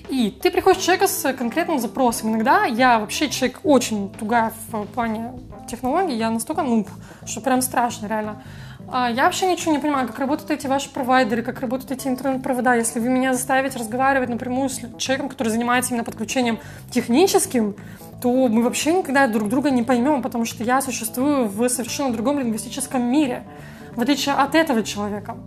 И 0.10 0.30
ты 0.30 0.52
приходишь 0.52 0.82
к 0.82 0.86
человеку 0.86 1.08
с 1.08 1.34
конкретным 1.34 1.80
запросом. 1.80 2.32
Иногда 2.32 2.66
я 2.66 3.00
вообще 3.00 3.30
человек 3.30 3.62
очень 3.64 4.10
тугая 4.12 4.52
в 4.68 4.86
плане 4.88 5.32
технологий, 5.70 6.18
я 6.18 6.30
настолько 6.30 6.64
нуб, 6.64 6.90
что 7.26 7.40
прям 7.40 7.62
страшно, 7.62 8.08
реально. 8.08 8.44
А, 8.94 9.10
я 9.10 9.24
вообще 9.24 9.50
ничего 9.50 9.72
не 9.72 9.80
понимаю, 9.80 10.06
как 10.06 10.20
работают 10.20 10.52
эти 10.52 10.68
ваши 10.68 10.90
провайдеры, 10.90 11.44
как 11.44 11.62
работают 11.62 11.92
эти 11.92 12.10
интернет-провода. 12.10 12.76
Если 12.76 13.00
вы 13.00 13.08
меня 13.08 13.34
заставите 13.34 13.80
разговаривать 13.80 14.28
напрямую 14.28 14.70
с 14.70 14.82
человеком, 14.98 15.30
который 15.30 15.48
занимается 15.48 15.92
именно 15.92 16.04
подключением 16.04 16.60
техническим, 16.90 17.76
то 18.22 18.50
мы 18.50 18.62
вообще 18.62 18.92
никогда 18.92 19.28
друг 19.28 19.48
друга 19.48 19.72
не 19.72 19.84
поймем, 19.84 20.22
потому 20.22 20.44
что 20.44 20.66
я 20.66 20.82
существую 20.82 21.48
в 21.48 21.70
совершенно 21.70 22.12
другом 22.12 22.40
лингвистическом 22.40 23.02
мире, 23.02 23.44
в 23.96 24.02
отличие 24.02 24.36
от 24.36 24.56
этого 24.56 24.84
человека. 24.84 25.38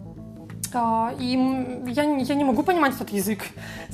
И 1.19 1.83
я, 1.87 2.03
я 2.03 2.35
не 2.35 2.45
могу 2.45 2.63
понимать 2.63 2.95
этот 2.95 3.11
язык. 3.11 3.45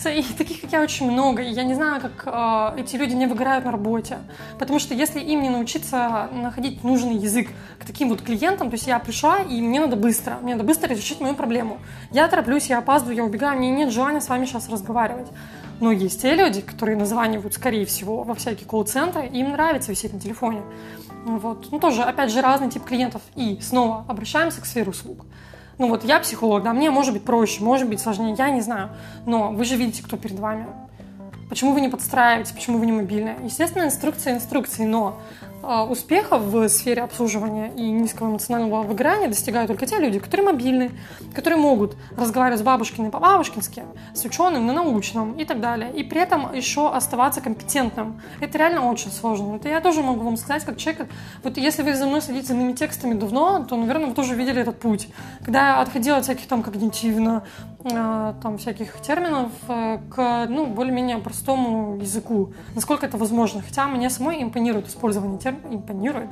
И 0.05 0.23
таких, 0.37 0.63
как 0.63 0.73
я, 0.73 0.83
очень 0.83 1.11
много. 1.11 1.43
И 1.43 1.51
я 1.51 1.65
не 1.65 1.75
знаю, 1.75 2.01
как 2.01 2.23
а, 2.27 2.75
эти 2.77 2.97
люди 2.97 3.15
не 3.15 3.27
выгорают 3.27 3.65
на 3.65 3.73
работе. 3.73 4.19
Потому 4.59 4.79
что 4.79 4.95
если 4.95 5.21
им 5.21 5.43
не 5.43 5.51
научиться 5.51 6.29
находить 6.33 6.85
нужный 6.85 7.17
язык 7.17 7.49
к 7.79 7.85
таким 7.85 8.09
вот 8.09 8.23
клиентам, 8.23 8.71
то 8.71 8.75
есть 8.75 8.87
я 8.87 8.99
пришла, 8.99 9.39
и 9.39 9.61
мне 9.61 9.81
надо 9.81 9.97
быстро, 9.97 10.39
мне 10.43 10.55
надо 10.55 10.67
быстро 10.67 10.89
решить 10.89 11.21
мою 11.21 11.35
проблему. 11.35 11.79
Я 12.11 12.29
тороплюсь, 12.29 12.67
я 12.67 12.79
опаздываю, 12.79 13.17
я 13.17 13.25
убегаю, 13.25 13.59
мне 13.59 13.71
нет 13.71 13.93
желания 13.93 14.21
с 14.21 14.29
вами 14.29 14.47
сейчас 14.47 14.69
разговаривать. 14.69 15.29
Но 15.81 15.93
есть 15.93 16.21
те 16.21 16.35
люди, 16.35 16.61
которые 16.61 16.97
названивают, 16.97 17.55
скорее 17.55 17.87
всего, 17.87 18.23
во 18.23 18.35
всякие 18.35 18.69
колл-центры, 18.69 19.27
им 19.27 19.53
нравится 19.53 19.91
висеть 19.91 20.13
на 20.13 20.21
телефоне. 20.21 20.63
Вот. 21.25 21.69
Ну, 21.73 21.79
тоже, 21.79 22.03
опять 22.03 22.31
же, 22.31 22.43
разный 22.43 22.71
тип 22.71 22.85
клиентов. 22.85 23.23
И 23.35 23.59
снова 23.63 24.05
обращаемся 24.07 24.61
к 24.61 24.67
сфере 24.67 24.91
услуг. 24.91 25.25
Ну 25.81 25.89
вот 25.89 26.05
я 26.05 26.21
психолог, 26.21 26.63
да, 26.63 26.75
мне 26.75 26.91
может 26.91 27.15
быть 27.15 27.25
проще, 27.25 27.65
может 27.65 27.89
быть 27.89 28.01
сложнее, 28.01 28.35
я 28.37 28.51
не 28.51 28.61
знаю. 28.61 28.91
Но 29.25 29.51
вы 29.51 29.65
же 29.65 29.77
видите, 29.77 30.03
кто 30.03 30.19
перед 30.19 30.39
вами. 30.39 30.67
Почему 31.51 31.73
вы 31.73 31.81
не 31.81 31.89
подстраиваете, 31.89 32.55
почему 32.55 32.79
вы 32.79 32.87
не 32.87 32.93
мобильны? 32.93 33.35
Естественно, 33.43 33.83
инструкция 33.83 34.35
инструкции, 34.35 34.85
но 34.85 35.21
а, 35.63 35.85
успеха 35.85 36.39
в 36.39 36.69
сфере 36.69 37.03
обслуживания 37.03 37.73
и 37.77 37.91
низкого 37.91 38.31
эмоционального 38.31 38.83
выгорания 38.83 39.27
достигают 39.27 39.67
только 39.67 39.85
те 39.85 39.99
люди, 39.99 40.21
которые 40.21 40.47
мобильны, 40.47 40.93
которые 41.35 41.59
могут 41.59 41.97
разговаривать 42.17 42.61
с 42.61 42.63
бабушкиной 42.63 43.11
по-бабушкински, 43.11 43.83
с 44.15 44.25
ученым 44.25 44.65
на 44.67 44.73
научном 44.73 45.33
и 45.33 45.45
так 45.45 45.61
далее. 45.61 45.93
И 45.93 46.03
при 46.03 46.21
этом 46.21 46.55
еще 46.55 46.89
оставаться 46.89 47.41
компетентным. 47.41 48.23
Это 48.41 48.57
реально 48.57 48.89
очень 48.89 49.11
сложно. 49.11 49.57
Это 49.57 49.69
я 49.69 49.81
тоже 49.81 50.03
могу 50.03 50.25
вам 50.25 50.37
сказать, 50.37 50.65
как 50.65 50.79
человек, 50.79 51.09
вот 51.43 51.59
если 51.59 51.83
вы 51.83 51.95
за 51.95 52.07
мной 52.07 52.23
следите 52.23 52.55
моими 52.55 52.73
текстами 52.73 53.15
давно, 53.15 53.65
то, 53.65 53.77
наверное, 53.77 54.07
вы 54.07 54.15
тоже 54.15 54.37
видели 54.37 54.63
этот 54.63 54.79
путь. 54.79 55.09
Когда 55.45 55.69
я 55.69 55.81
отходила 55.81 56.19
от 56.19 56.25
всяких 56.25 56.47
там 56.47 56.63
когнитивно, 56.63 57.43
там 57.83 58.59
всяких 58.59 59.01
терминов 59.01 59.51
э, 59.69 59.99
к, 60.11 60.47
ну, 60.49 60.67
более-менее 60.67 61.19
простому 61.19 61.97
языку, 61.97 62.53
насколько 62.75 63.07
это 63.07 63.17
возможно. 63.17 63.63
Хотя 63.63 63.87
мне 63.89 64.11
самой 64.11 64.43
импонирует 64.43 64.89
использование 64.89 65.39
терм... 65.39 65.59
импонирует 65.71 66.31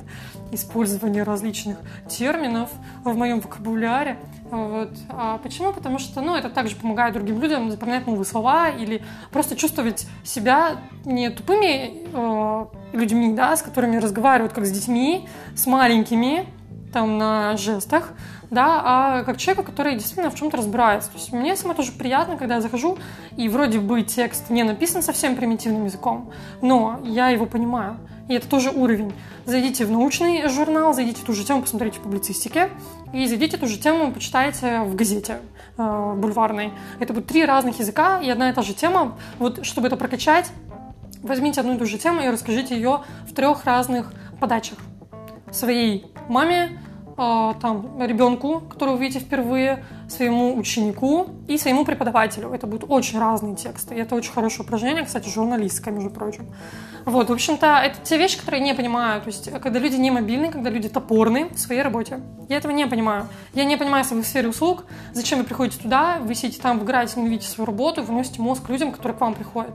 использование 0.51 1.23
различных 1.23 1.77
терминов 2.07 2.69
в 3.03 3.15
моем 3.15 3.39
вокабуляре. 3.39 4.19
Вот. 4.51 4.91
А 5.09 5.39
почему? 5.39 5.73
Потому 5.73 5.97
что 5.97 6.21
ну, 6.21 6.35
это 6.35 6.49
также 6.49 6.75
помогает 6.75 7.13
другим 7.13 7.41
людям 7.41 7.71
запоминать 7.71 8.05
новые 8.05 8.25
слова 8.25 8.69
или 8.69 9.01
просто 9.31 9.55
чувствовать 9.55 10.07
себя 10.23 10.77
не 11.05 11.29
тупыми 11.31 12.07
э, 12.13 12.65
людьми, 12.93 13.33
да, 13.33 13.55
с 13.55 13.63
которыми 13.63 13.97
разговаривают 13.97 14.53
как 14.53 14.65
с 14.65 14.71
детьми, 14.71 15.27
с 15.55 15.65
маленькими, 15.65 16.47
там 16.91 17.17
на 17.17 17.55
жестах, 17.57 18.09
да, 18.49 18.81
а 18.83 19.23
как 19.23 19.37
человека, 19.37 19.63
который 19.63 19.93
действительно 19.93 20.31
в 20.31 20.35
чем-то 20.35 20.57
разбирается. 20.57 21.11
То 21.11 21.17
есть 21.17 21.31
мне 21.31 21.55
самой 21.55 21.75
тоже 21.75 21.91
приятно, 21.91 22.37
когда 22.37 22.55
я 22.55 22.61
захожу, 22.61 22.97
и 23.37 23.47
вроде 23.49 23.79
бы 23.79 24.01
текст 24.01 24.49
не 24.49 24.63
написан 24.63 25.01
совсем 25.01 25.35
примитивным 25.35 25.85
языком, 25.85 26.31
но 26.61 26.99
я 27.03 27.29
его 27.29 27.45
понимаю 27.45 27.97
и 28.29 28.35
это 28.35 28.47
тоже 28.47 28.69
уровень. 28.69 29.11
Зайдите 29.45 29.85
в 29.85 29.91
научный 29.91 30.47
журнал, 30.47 30.93
зайдите 30.93 31.23
ту 31.25 31.33
же 31.33 31.43
тему, 31.43 31.63
посмотрите 31.63 31.97
в 31.97 32.03
публицистике, 32.03 32.69
и 33.11 33.25
зайдите 33.25 33.57
ту 33.57 33.65
же 33.65 33.77
тему, 33.77 34.13
почитайте 34.13 34.81
в 34.81 34.95
газете 34.95 35.39
э, 35.77 36.13
бульварной. 36.15 36.71
Это 36.99 37.13
будет 37.13 37.25
три 37.25 37.43
разных 37.43 37.79
языка 37.79 38.21
и 38.21 38.29
одна 38.29 38.51
и 38.51 38.53
та 38.53 38.61
же 38.61 38.75
тема. 38.75 39.17
Вот, 39.39 39.65
чтобы 39.65 39.87
это 39.87 39.97
прокачать, 39.97 40.51
возьмите 41.23 41.59
одну 41.59 41.75
и 41.75 41.79
ту 41.79 41.85
же 41.85 41.97
тему 41.97 42.21
и 42.21 42.29
расскажите 42.29 42.75
ее 42.75 43.01
в 43.27 43.33
трех 43.33 43.65
разных 43.65 44.13
подачах. 44.39 44.77
Своей 45.51 46.05
маме, 46.29 46.79
э, 47.17 47.53
там, 47.61 48.01
ребенку, 48.01 48.61
которого 48.61 48.95
вы 48.95 49.03
видите 49.03 49.19
впервые, 49.19 49.83
своему 50.07 50.57
ученику 50.57 51.27
и 51.47 51.57
своему 51.57 51.85
преподавателю. 51.85 52.51
Это 52.53 52.67
будут 52.67 52.89
очень 52.89 53.19
разные 53.19 53.55
тексты. 53.55 53.95
И 53.95 53.99
это 53.99 54.15
очень 54.15 54.31
хорошее 54.31 54.61
упражнение, 54.61 55.05
кстати, 55.05 55.29
журналистское, 55.29 55.93
между 55.93 56.09
прочим. 56.09 56.47
Вот, 57.05 57.29
в 57.29 57.33
общем-то, 57.33 57.81
это 57.83 57.99
те 58.03 58.17
вещи, 58.17 58.37
которые 58.37 58.61
я 58.61 58.65
не 58.65 58.73
понимаю. 58.73 59.21
То 59.21 59.27
есть, 59.27 59.51
когда 59.51 59.79
люди 59.79 59.95
не 59.95 60.11
мобильны, 60.11 60.51
когда 60.51 60.69
люди 60.69 60.89
топорны 60.89 61.49
в 61.49 61.59
своей 61.59 61.81
работе. 61.81 62.19
Я 62.49 62.57
этого 62.57 62.71
не 62.71 62.87
понимаю. 62.87 63.27
Я 63.53 63.65
не 63.65 63.77
понимаю, 63.77 64.03
если 64.03 64.19
в 64.19 64.25
сфере 64.25 64.49
услуг, 64.49 64.85
зачем 65.13 65.39
вы 65.39 65.45
приходите 65.45 65.81
туда, 65.81 66.17
вы 66.19 66.35
сидите 66.35 66.61
там, 66.61 66.79
вы 66.79 66.85
играете, 66.85 67.19
не 67.19 67.29
видите 67.29 67.49
свою 67.49 67.67
работу, 67.67 68.01
вы 68.03 68.13
носите 68.13 68.41
мозг 68.41 68.67
людям, 68.69 68.91
которые 68.91 69.17
к 69.17 69.21
вам 69.21 69.33
приходят. 69.33 69.73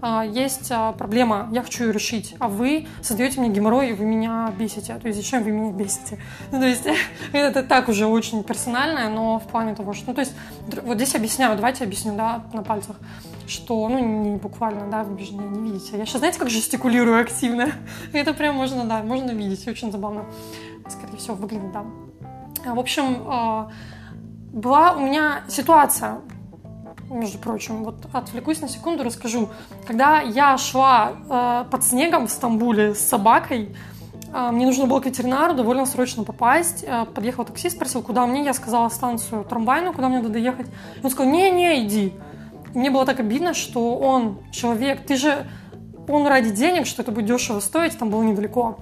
А, 0.00 0.24
есть 0.24 0.70
а, 0.70 0.92
проблема, 0.92 1.48
я 1.52 1.62
хочу 1.62 1.84
ее 1.84 1.92
решить, 1.92 2.36
а 2.38 2.48
вы 2.48 2.86
создаете 3.02 3.40
мне 3.40 3.50
геморрой, 3.50 3.90
и 3.90 3.92
вы 3.92 4.04
меня 4.04 4.52
бесите. 4.56 4.94
То 4.94 5.08
есть 5.08 5.18
зачем 5.18 5.42
вы 5.42 5.50
меня 5.50 5.72
бесите? 5.72 6.18
Ну, 6.52 6.60
то 6.60 6.66
есть 6.66 6.86
это 7.32 7.64
так 7.64 7.88
уже 7.88 8.06
очень 8.06 8.44
персональное, 8.44 9.08
но 9.08 9.40
в 9.40 9.48
плане 9.48 9.74
того, 9.74 9.94
что... 9.94 10.08
Ну, 10.08 10.14
то 10.14 10.20
есть 10.20 10.34
вот 10.84 10.96
здесь 10.96 11.16
объясняю, 11.16 11.56
давайте 11.56 11.82
объясню, 11.82 12.14
да, 12.14 12.44
на 12.52 12.62
пальцах, 12.62 12.96
что, 13.48 13.88
ну, 13.88 13.98
не 13.98 14.36
буквально, 14.36 14.88
да, 14.88 15.02
вы 15.02 15.18
же 15.18 15.32
не, 15.32 15.44
не 15.44 15.72
видите. 15.72 15.98
Я 15.98 16.06
сейчас, 16.06 16.20
знаете, 16.20 16.38
как 16.38 16.48
жестикулирую 16.48 17.20
активно? 17.20 17.72
Это 18.12 18.34
прям 18.34 18.54
можно, 18.54 18.84
да, 18.84 19.02
можно 19.02 19.32
видеть, 19.32 19.66
очень 19.66 19.90
забавно. 19.90 20.26
Скорее 20.88 21.16
всего, 21.16 21.34
выглядит, 21.34 21.72
да. 21.72 21.84
В 22.64 22.78
общем, 22.78 23.68
была 24.52 24.92
у 24.92 25.00
меня 25.00 25.42
ситуация 25.48 26.20
между 27.10 27.38
прочим. 27.38 27.84
Вот 27.84 27.96
отвлекусь 28.12 28.60
на 28.60 28.68
секунду, 28.68 29.04
расскажу. 29.04 29.48
Когда 29.86 30.20
я 30.20 30.56
шла 30.58 31.12
э, 31.28 31.64
под 31.70 31.84
снегом 31.84 32.26
в 32.26 32.30
Стамбуле 32.30 32.94
с 32.94 33.00
собакой, 33.00 33.74
э, 34.32 34.50
мне 34.50 34.66
нужно 34.66 34.86
было 34.86 35.00
к 35.00 35.06
ветеринару 35.06 35.54
довольно 35.54 35.86
срочно 35.86 36.24
попасть. 36.24 36.84
Э, 36.86 37.06
подъехал 37.06 37.44
таксист, 37.44 37.76
спросил, 37.76 38.02
куда 38.02 38.26
мне. 38.26 38.44
Я 38.44 38.54
сказала 38.54 38.88
станцию 38.88 39.44
трамвайную, 39.44 39.92
куда 39.92 40.08
мне 40.08 40.18
надо 40.18 40.30
доехать. 40.30 40.66
Он 41.02 41.10
сказал, 41.10 41.32
не-не, 41.32 41.86
иди. 41.86 42.12
И 42.74 42.78
мне 42.78 42.90
было 42.90 43.06
так 43.06 43.20
обидно, 43.20 43.54
что 43.54 43.96
он 43.96 44.38
человек, 44.52 45.06
ты 45.06 45.16
же, 45.16 45.46
он 46.06 46.26
ради 46.26 46.50
денег, 46.50 46.86
что 46.86 47.02
это 47.02 47.12
будет 47.12 47.26
дешево 47.26 47.60
стоить, 47.60 47.98
там 47.98 48.10
было 48.10 48.22
недалеко. 48.22 48.78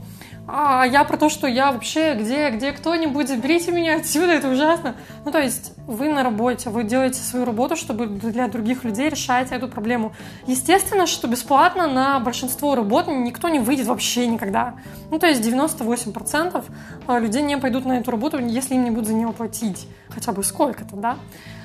А 0.48 0.84
я 0.86 1.02
про 1.02 1.16
то, 1.16 1.28
что 1.28 1.48
я 1.48 1.72
вообще, 1.72 2.14
где, 2.14 2.50
где 2.50 2.70
кто-нибудь, 2.70 3.26
заберите 3.26 3.72
меня 3.72 3.96
отсюда, 3.96 4.32
это 4.32 4.48
ужасно. 4.48 4.94
Ну, 5.24 5.32
то 5.32 5.40
есть 5.40 5.72
вы 5.88 6.08
на 6.08 6.22
работе, 6.22 6.70
вы 6.70 6.84
делаете 6.84 7.20
свою 7.20 7.44
работу, 7.44 7.74
чтобы 7.74 8.06
для 8.06 8.46
других 8.46 8.84
людей 8.84 9.08
решать 9.08 9.50
эту 9.50 9.66
проблему. 9.66 10.12
Естественно, 10.46 11.06
что 11.06 11.26
бесплатно 11.26 11.88
на 11.88 12.20
большинство 12.20 12.76
работ 12.76 13.08
никто 13.08 13.48
не 13.48 13.58
выйдет 13.58 13.88
вообще 13.88 14.28
никогда. 14.28 14.74
Ну, 15.10 15.18
то 15.18 15.26
есть 15.26 15.42
98% 15.42 16.64
а, 17.08 17.18
людей 17.18 17.42
не 17.42 17.58
пойдут 17.58 17.84
на 17.84 17.98
эту 17.98 18.12
работу, 18.12 18.38
если 18.38 18.74
им 18.74 18.84
не 18.84 18.90
будут 18.90 19.08
за 19.08 19.14
нее 19.14 19.32
платить. 19.32 19.88
Хотя 20.10 20.30
бы 20.30 20.44
сколько-то, 20.44 20.94
да? 20.94 21.16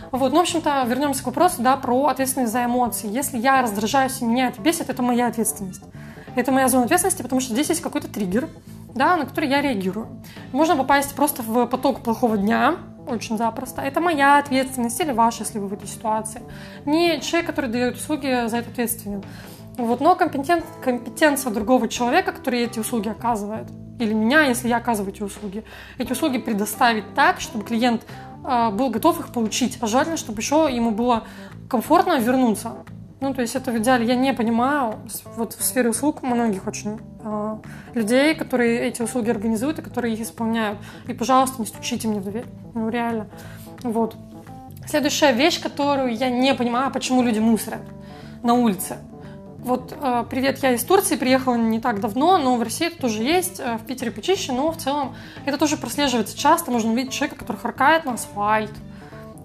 Вот, 0.10 0.34
ну, 0.34 0.40
в 0.40 0.42
общем-то, 0.42 0.84
вернемся 0.88 1.24
к 1.24 1.28
вопросу, 1.28 1.62
да, 1.62 1.78
про 1.78 2.08
ответственность 2.08 2.52
за 2.52 2.66
эмоции. 2.66 3.10
Если 3.10 3.38
я 3.38 3.62
раздражаюсь 3.62 4.22
и 4.22 4.26
меня 4.26 4.48
это 4.48 4.60
бесит, 4.60 4.90
это 4.90 5.04
моя 5.04 5.28
ответственность. 5.28 5.84
Это 6.36 6.52
моя 6.52 6.68
зона 6.68 6.86
ответственности, 6.86 7.22
потому 7.22 7.42
что 7.42 7.54
здесь 7.54 7.70
есть 7.70 7.82
какой-то 7.82 8.08
триггер, 8.08 8.48
да, 8.94 9.18
на 9.18 9.26
который 9.26 9.50
я 9.50 9.62
реагирую. 9.62 10.08
Можно 10.52 10.76
попасть 10.76 11.16
просто 11.16 11.42
в 11.44 11.66
поток 11.66 12.02
плохого 12.02 12.38
дня, 12.38 12.76
очень 13.08 13.38
запросто. 13.38 13.82
Это 13.82 14.00
моя 14.00 14.38
ответственность 14.38 15.00
или 15.00 15.12
ваша, 15.12 15.44
если 15.44 15.60
вы 15.60 15.68
в 15.68 15.74
этой 15.74 15.88
ситуации. 15.88 16.42
Не 16.86 17.20
человек, 17.20 17.48
который 17.48 17.70
дает 17.70 17.96
услуги, 17.96 18.48
за 18.48 18.58
это 18.58 18.70
ответственен. 18.70 19.24
Вот, 19.78 20.02
но 20.02 20.16
компетент, 20.16 20.66
компетенция 20.84 21.52
другого 21.52 21.88
человека, 21.88 22.32
который 22.34 22.64
эти 22.64 22.80
услуги 22.80 23.10
оказывает, 23.10 23.68
или 24.00 24.14
меня, 24.14 24.42
если 24.42 24.68
я 24.68 24.78
оказываю 24.78 25.14
эти 25.14 25.24
услуги, 25.24 25.64
эти 25.98 26.12
услуги 26.12 26.38
предоставить 26.40 27.14
так, 27.14 27.40
чтобы 27.40 27.64
клиент 27.64 28.06
э, 28.44 28.70
был 28.72 28.90
готов 28.90 29.20
их 29.20 29.32
получить, 29.32 29.78
а 29.82 29.88
желательно, 29.88 30.18
чтобы 30.18 30.42
еще 30.42 30.68
ему 30.70 30.92
было 30.92 31.24
комфортно 31.70 32.20
вернуться. 32.20 32.84
Ну, 33.22 33.36
то 33.36 33.42
есть 33.42 33.56
это 33.56 33.72
в 33.72 33.78
идеале 33.78 34.08
я 34.08 34.16
не 34.16 34.34
понимаю, 34.34 34.96
вот 35.38 35.54
в 35.54 35.62
сфере 35.64 35.92
услуг 35.92 36.24
многих 36.24 36.66
очень 36.66 37.00
э, 37.24 37.58
людей, 37.94 38.34
которые 38.34 38.80
эти 38.80 39.04
услуги 39.04 39.30
организуют 39.30 39.78
и 39.78 39.84
которые 39.84 40.16
их 40.16 40.22
исполняют. 40.22 40.80
И, 41.08 41.14
пожалуйста, 41.14 41.62
не 41.62 41.68
стучите 41.68 42.08
мне 42.08 42.20
в 42.20 42.24
дверь. 42.24 42.48
Ну, 42.74 42.90
реально. 42.90 43.28
Вот. 43.84 44.16
Следующая 44.88 45.34
вещь, 45.34 45.62
которую 45.62 46.16
я 46.16 46.32
не 46.32 46.56
понимаю, 46.56 46.92
почему 46.92 47.22
люди 47.22 47.38
мусорят 47.38 47.82
на 48.42 48.56
улице. 48.56 48.98
Вот, 49.60 49.96
э, 49.96 50.26
привет, 50.28 50.58
я 50.64 50.74
из 50.74 50.84
Турции, 50.84 51.16
приехала 51.16 51.54
не 51.54 51.80
так 51.80 52.00
давно, 52.00 52.40
но 52.40 52.56
в 52.56 52.64
России 52.64 52.88
это 52.88 53.02
тоже 53.02 53.22
есть, 53.22 53.60
э, 53.60 53.78
в 53.78 53.86
Питере 53.86 54.10
почище, 54.10 54.52
но 54.52 54.72
в 54.72 54.78
целом 54.78 55.16
это 55.46 55.60
тоже 55.60 55.78
прослеживается 55.78 56.36
часто. 56.36 56.72
Можно 56.72 56.92
увидеть 56.92 57.14
человека, 57.14 57.38
который 57.38 57.58
харкает 57.58 58.04
на 58.04 58.14
асфальт, 58.14 58.72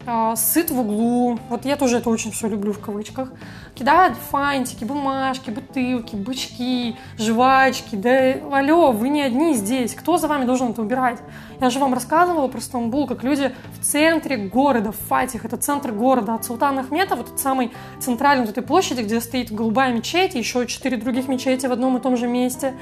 а, 0.06 0.37
сыт 0.37 0.71
в 0.71 0.78
углу. 0.78 1.38
Вот 1.49 1.64
я 1.64 1.76
тоже 1.76 1.99
это 1.99 2.11
очень 2.11 2.30
все 2.30 2.49
люблю 2.49 2.73
в 2.73 2.78
кавычках. 2.78 3.33
Кидают 3.76 4.16
фантики, 4.16 4.85
бумажки, 4.85 5.50
бутылки, 5.50 6.16
бычки, 6.16 6.97
жвачки. 7.18 7.95
Да 7.95 8.37
алло, 8.50 8.90
вы 8.90 9.11
не 9.11 9.21
одни 9.21 9.52
здесь. 9.52 9.95
Кто 9.95 10.16
за 10.16 10.28
вами 10.28 10.47
должен 10.47 10.71
это 10.71 10.80
убирать? 10.80 11.18
Я 11.61 11.68
же 11.68 11.78
вам 11.78 11.92
рассказывала 11.92 12.49
про 12.49 12.59
Стамбул, 12.61 13.06
как 13.06 13.23
люди 13.23 13.54
в 13.78 13.85
центре 13.85 14.38
города, 14.38 14.92
в 14.92 14.97
Фатих, 15.09 15.45
это 15.45 15.59
центр 15.59 15.92
города, 15.92 16.35
от 16.35 16.45
Султана 16.45 16.83
Ахмета, 16.83 17.16
вот 17.16 17.26
этот 17.26 17.38
самый 17.38 17.71
центральный 17.99 18.47
вот 18.47 18.50
этой 18.50 18.62
площади, 18.62 19.02
где 19.02 19.21
стоит 19.21 19.52
голубая 19.52 19.92
мечеть, 19.92 20.35
еще 20.35 20.66
четыре 20.66 20.97
других 20.97 21.28
мечети 21.28 21.66
в 21.66 21.73
одном 21.73 21.99
и 21.99 22.00
том 22.00 22.16
же 22.16 22.28
месте. 22.28 22.75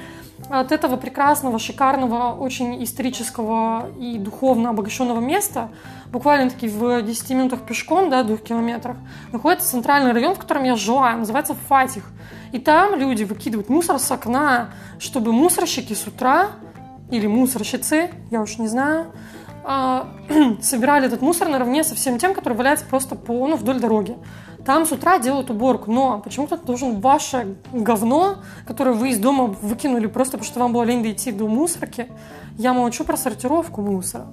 От 0.49 0.71
этого 0.71 0.95
прекрасного, 0.95 1.59
шикарного, 1.59 2.33
очень 2.33 2.83
исторического 2.83 3.89
и 3.99 4.17
духовно 4.17 4.69
обогащенного 4.69 5.19
места 5.19 5.69
буквально-таки 6.11 6.67
в 6.67 7.01
10 7.01 7.29
минутах 7.31 7.61
пешком, 7.61 8.09
да, 8.09 8.23
двух 8.23 8.41
километрах, 8.41 8.95
находится 9.33 9.69
центральный 9.69 10.13
район, 10.13 10.35
в 10.35 10.39
котором 10.39 10.63
я 10.63 10.75
жила, 10.85 11.13
называется 11.13 11.55
Фатих. 11.67 12.05
И 12.51 12.59
там 12.59 12.95
люди 12.97 13.23
выкидывают 13.23 13.69
мусор 13.69 13.99
с 13.99 14.09
окна, 14.11 14.69
чтобы 14.99 15.33
мусорщики 15.33 15.93
с 15.93 16.07
утра 16.07 16.51
или 17.11 17.27
мусорщицы, 17.27 18.11
я 18.31 18.41
уж 18.41 18.57
не 18.57 18.67
знаю, 18.67 19.07
а, 19.63 20.07
собирали 20.61 21.07
этот 21.07 21.21
мусор 21.21 21.49
наравне 21.49 21.83
со 21.83 21.95
всем 21.95 22.17
тем, 22.17 22.33
который 22.33 22.53
валяется 22.53 22.85
просто 22.85 23.15
по, 23.15 23.47
ну, 23.47 23.55
вдоль 23.55 23.79
дороги. 23.79 24.15
Там 24.65 24.85
с 24.85 24.91
утра 24.91 25.19
делают 25.19 25.51
уборку, 25.51 25.91
но 25.91 26.19
почему 26.19 26.47
кто-то 26.47 26.65
должен 26.65 26.99
ваше 26.99 27.55
говно, 27.71 28.37
которое 28.65 28.93
вы 28.93 29.09
из 29.09 29.19
дома 29.19 29.45
выкинули 29.45 30.07
просто 30.07 30.37
потому, 30.37 30.49
что 30.49 30.59
вам 30.59 30.73
было 30.73 30.83
лень 30.83 31.03
дойти 31.03 31.31
до 31.31 31.47
мусорки, 31.47 32.07
я 32.57 32.73
молчу 32.73 33.03
про 33.03 33.15
сортировку 33.15 33.81
мусора, 33.81 34.27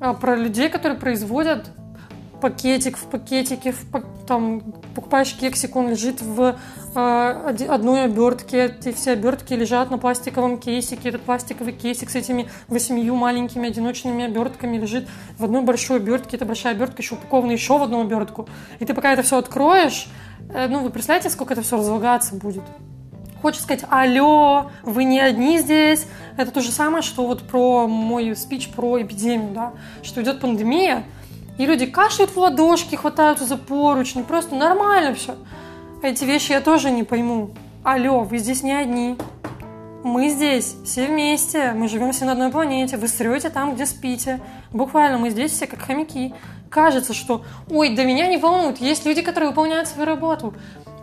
а 0.00 0.12
про 0.12 0.36
людей, 0.36 0.68
которые 0.68 0.98
производят 0.98 1.70
пакетик 2.40 2.96
в 2.96 3.04
пакетике, 3.06 3.72
в, 3.72 4.26
там 4.26 4.60
покупаешь 4.94 5.34
кексик, 5.34 5.76
он 5.76 5.90
лежит 5.90 6.20
в 6.20 6.56
э, 6.94 7.66
одной 7.68 8.04
обертке, 8.04 8.66
эти 8.66 8.92
все 8.92 9.12
обертки 9.12 9.54
лежат 9.54 9.90
на 9.90 9.98
пластиковом 9.98 10.58
кейсике, 10.58 11.08
этот 11.08 11.22
пластиковый 11.22 11.72
кейсик 11.72 12.10
с 12.10 12.14
этими 12.14 12.48
восемью 12.68 13.14
маленькими 13.16 13.68
одиночными 13.68 14.24
обертками 14.24 14.76
лежит 14.76 15.08
в 15.38 15.44
одной 15.44 15.62
большой 15.62 15.96
обертке, 15.96 16.36
эта 16.36 16.44
большая 16.44 16.74
обертка 16.74 17.02
еще 17.02 17.14
упакована 17.14 17.52
еще 17.52 17.78
в 17.78 17.82
одну 17.82 18.02
обертку, 18.02 18.48
и 18.78 18.84
ты 18.84 18.94
пока 18.94 19.12
это 19.12 19.22
все 19.22 19.38
откроешь, 19.38 20.08
э, 20.50 20.68
ну 20.68 20.82
вы 20.82 20.90
представляете, 20.90 21.30
сколько 21.30 21.54
это 21.54 21.62
все 21.62 21.76
разлагаться 21.76 22.34
будет? 22.34 22.62
Хочешь 23.42 23.62
сказать, 23.62 23.84
алло, 23.90 24.70
вы 24.82 25.04
не 25.04 25.20
одни 25.20 25.58
здесь. 25.58 26.06
Это 26.36 26.50
то 26.50 26.60
же 26.60 26.72
самое, 26.72 27.02
что 27.02 27.26
вот 27.26 27.42
про 27.42 27.86
мой 27.86 28.34
спич 28.34 28.70
про 28.70 29.02
эпидемию, 29.02 29.52
да, 29.52 29.72
что 30.02 30.22
идет 30.22 30.40
пандемия, 30.40 31.04
и 31.58 31.66
люди 31.66 31.86
кашляют 31.86 32.34
в 32.34 32.38
ладошки, 32.38 32.96
хватаются 32.96 33.44
за 33.44 33.56
поручни. 33.56 34.22
Просто 34.22 34.54
нормально 34.54 35.14
все. 35.14 35.36
Эти 36.02 36.24
вещи 36.24 36.52
я 36.52 36.60
тоже 36.60 36.90
не 36.90 37.02
пойму. 37.02 37.50
Алло, 37.82 38.20
вы 38.22 38.38
здесь 38.38 38.62
не 38.62 38.72
одни. 38.72 39.16
Мы 40.02 40.28
здесь 40.28 40.76
все 40.84 41.06
вместе. 41.06 41.72
Мы 41.72 41.88
живем 41.88 42.12
все 42.12 42.24
на 42.26 42.32
одной 42.32 42.50
планете. 42.50 42.96
Вы 42.96 43.08
срете 43.08 43.48
там, 43.48 43.74
где 43.74 43.86
спите. 43.86 44.40
Буквально 44.72 45.18
мы 45.18 45.30
здесь 45.30 45.52
все 45.52 45.66
как 45.66 45.80
хомяки. 45.80 46.34
Кажется, 46.68 47.14
что 47.14 47.44
ой, 47.70 47.94
да 47.94 48.04
меня 48.04 48.26
не 48.26 48.36
волнует. 48.36 48.78
Есть 48.78 49.06
люди, 49.06 49.22
которые 49.22 49.50
выполняют 49.50 49.88
свою 49.88 50.06
работу. 50.06 50.54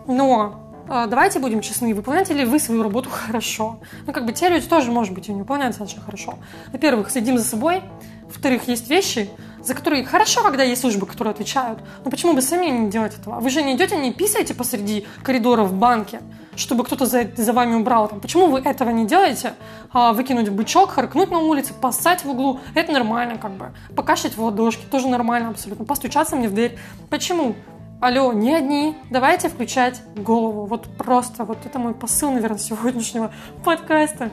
Но 0.07 0.63
а, 0.88 1.07
давайте 1.07 1.39
будем 1.39 1.62
честны, 1.62 1.93
выполняете 1.93 2.33
ли 2.33 2.45
вы 2.45 2.60
свою 2.60 2.83
работу 2.83 3.10
хорошо? 3.10 3.79
Ну, 4.05 4.13
как 4.13 4.25
бы 4.25 4.33
те 4.33 4.50
люди 4.50 4.67
тоже, 4.67 4.91
может 4.91 5.13
быть, 5.13 5.29
и 5.29 5.33
не 5.33 5.39
выполняют 5.39 5.72
достаточно 5.74 6.01
хорошо. 6.01 6.36
Во-первых, 6.72 7.10
следим 7.10 7.38
за 7.38 7.45
собой. 7.45 7.81
Во-вторых, 8.25 8.67
есть 8.67 8.89
вещи, 8.89 9.29
за 9.63 9.74
которые 9.74 10.03
хорошо, 10.03 10.43
когда 10.43 10.63
есть 10.63 10.82
службы, 10.82 11.05
которые 11.05 11.32
отвечают. 11.32 11.79
Но 12.03 12.12
почему 12.12 12.34
бы 12.34 12.41
сами 12.41 12.65
не 12.65 12.89
делать 12.89 13.17
этого? 13.17 13.39
Вы 13.39 13.50
же 13.50 13.62
не 13.63 13.75
идете, 13.75 13.96
не 13.96 14.12
писаете 14.12 14.53
посреди 14.53 15.08
коридора 15.24 15.63
в 15.63 15.74
банке, 15.74 16.22
чтобы 16.55 16.84
кто-то 16.84 17.05
за, 17.05 17.29
за 17.36 17.53
вами 17.53 17.75
убрал. 17.75 18.10
Там. 18.10 18.20
Почему 18.20 18.48
вы 18.48 18.60
этого 18.60 18.89
не 18.89 19.05
делаете? 19.05 19.53
А, 19.91 20.13
выкинуть 20.13 20.50
бычок, 20.50 20.91
харкнуть 20.91 21.32
на 21.32 21.39
улице, 21.39 21.74
поссать 21.74 22.25
в 22.25 22.29
углу. 22.29 22.60
Это 22.75 22.91
нормально 22.91 23.38
как 23.38 23.51
бы. 23.51 23.72
Покашлять 23.96 24.36
в 24.36 24.43
ладошки 24.43 24.86
тоже 24.86 25.08
нормально 25.08 25.50
абсолютно. 25.50 25.86
Постучаться 25.86 26.36
мне 26.36 26.50
в 26.50 26.53
дверь. 26.53 26.77
Почему? 27.10 27.55
Алло, 28.01 28.34
не 28.34 28.53
одни, 28.53 28.98
давайте 29.10 29.48
включать 29.48 30.01
голову. 30.13 30.65
Вот 30.65 30.89
просто, 30.98 31.46
вот 31.46 31.60
это 31.65 31.79
мой 31.79 31.93
посыл, 31.93 32.32
наверное, 32.32 32.60
сегодняшнего 32.60 33.32
подкаста. 33.63 34.29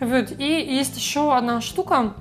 Вот. 0.00 0.32
И 0.40 0.44
есть 0.44 0.96
еще 0.96 1.32
одна 1.32 1.60
штука, 1.60 2.14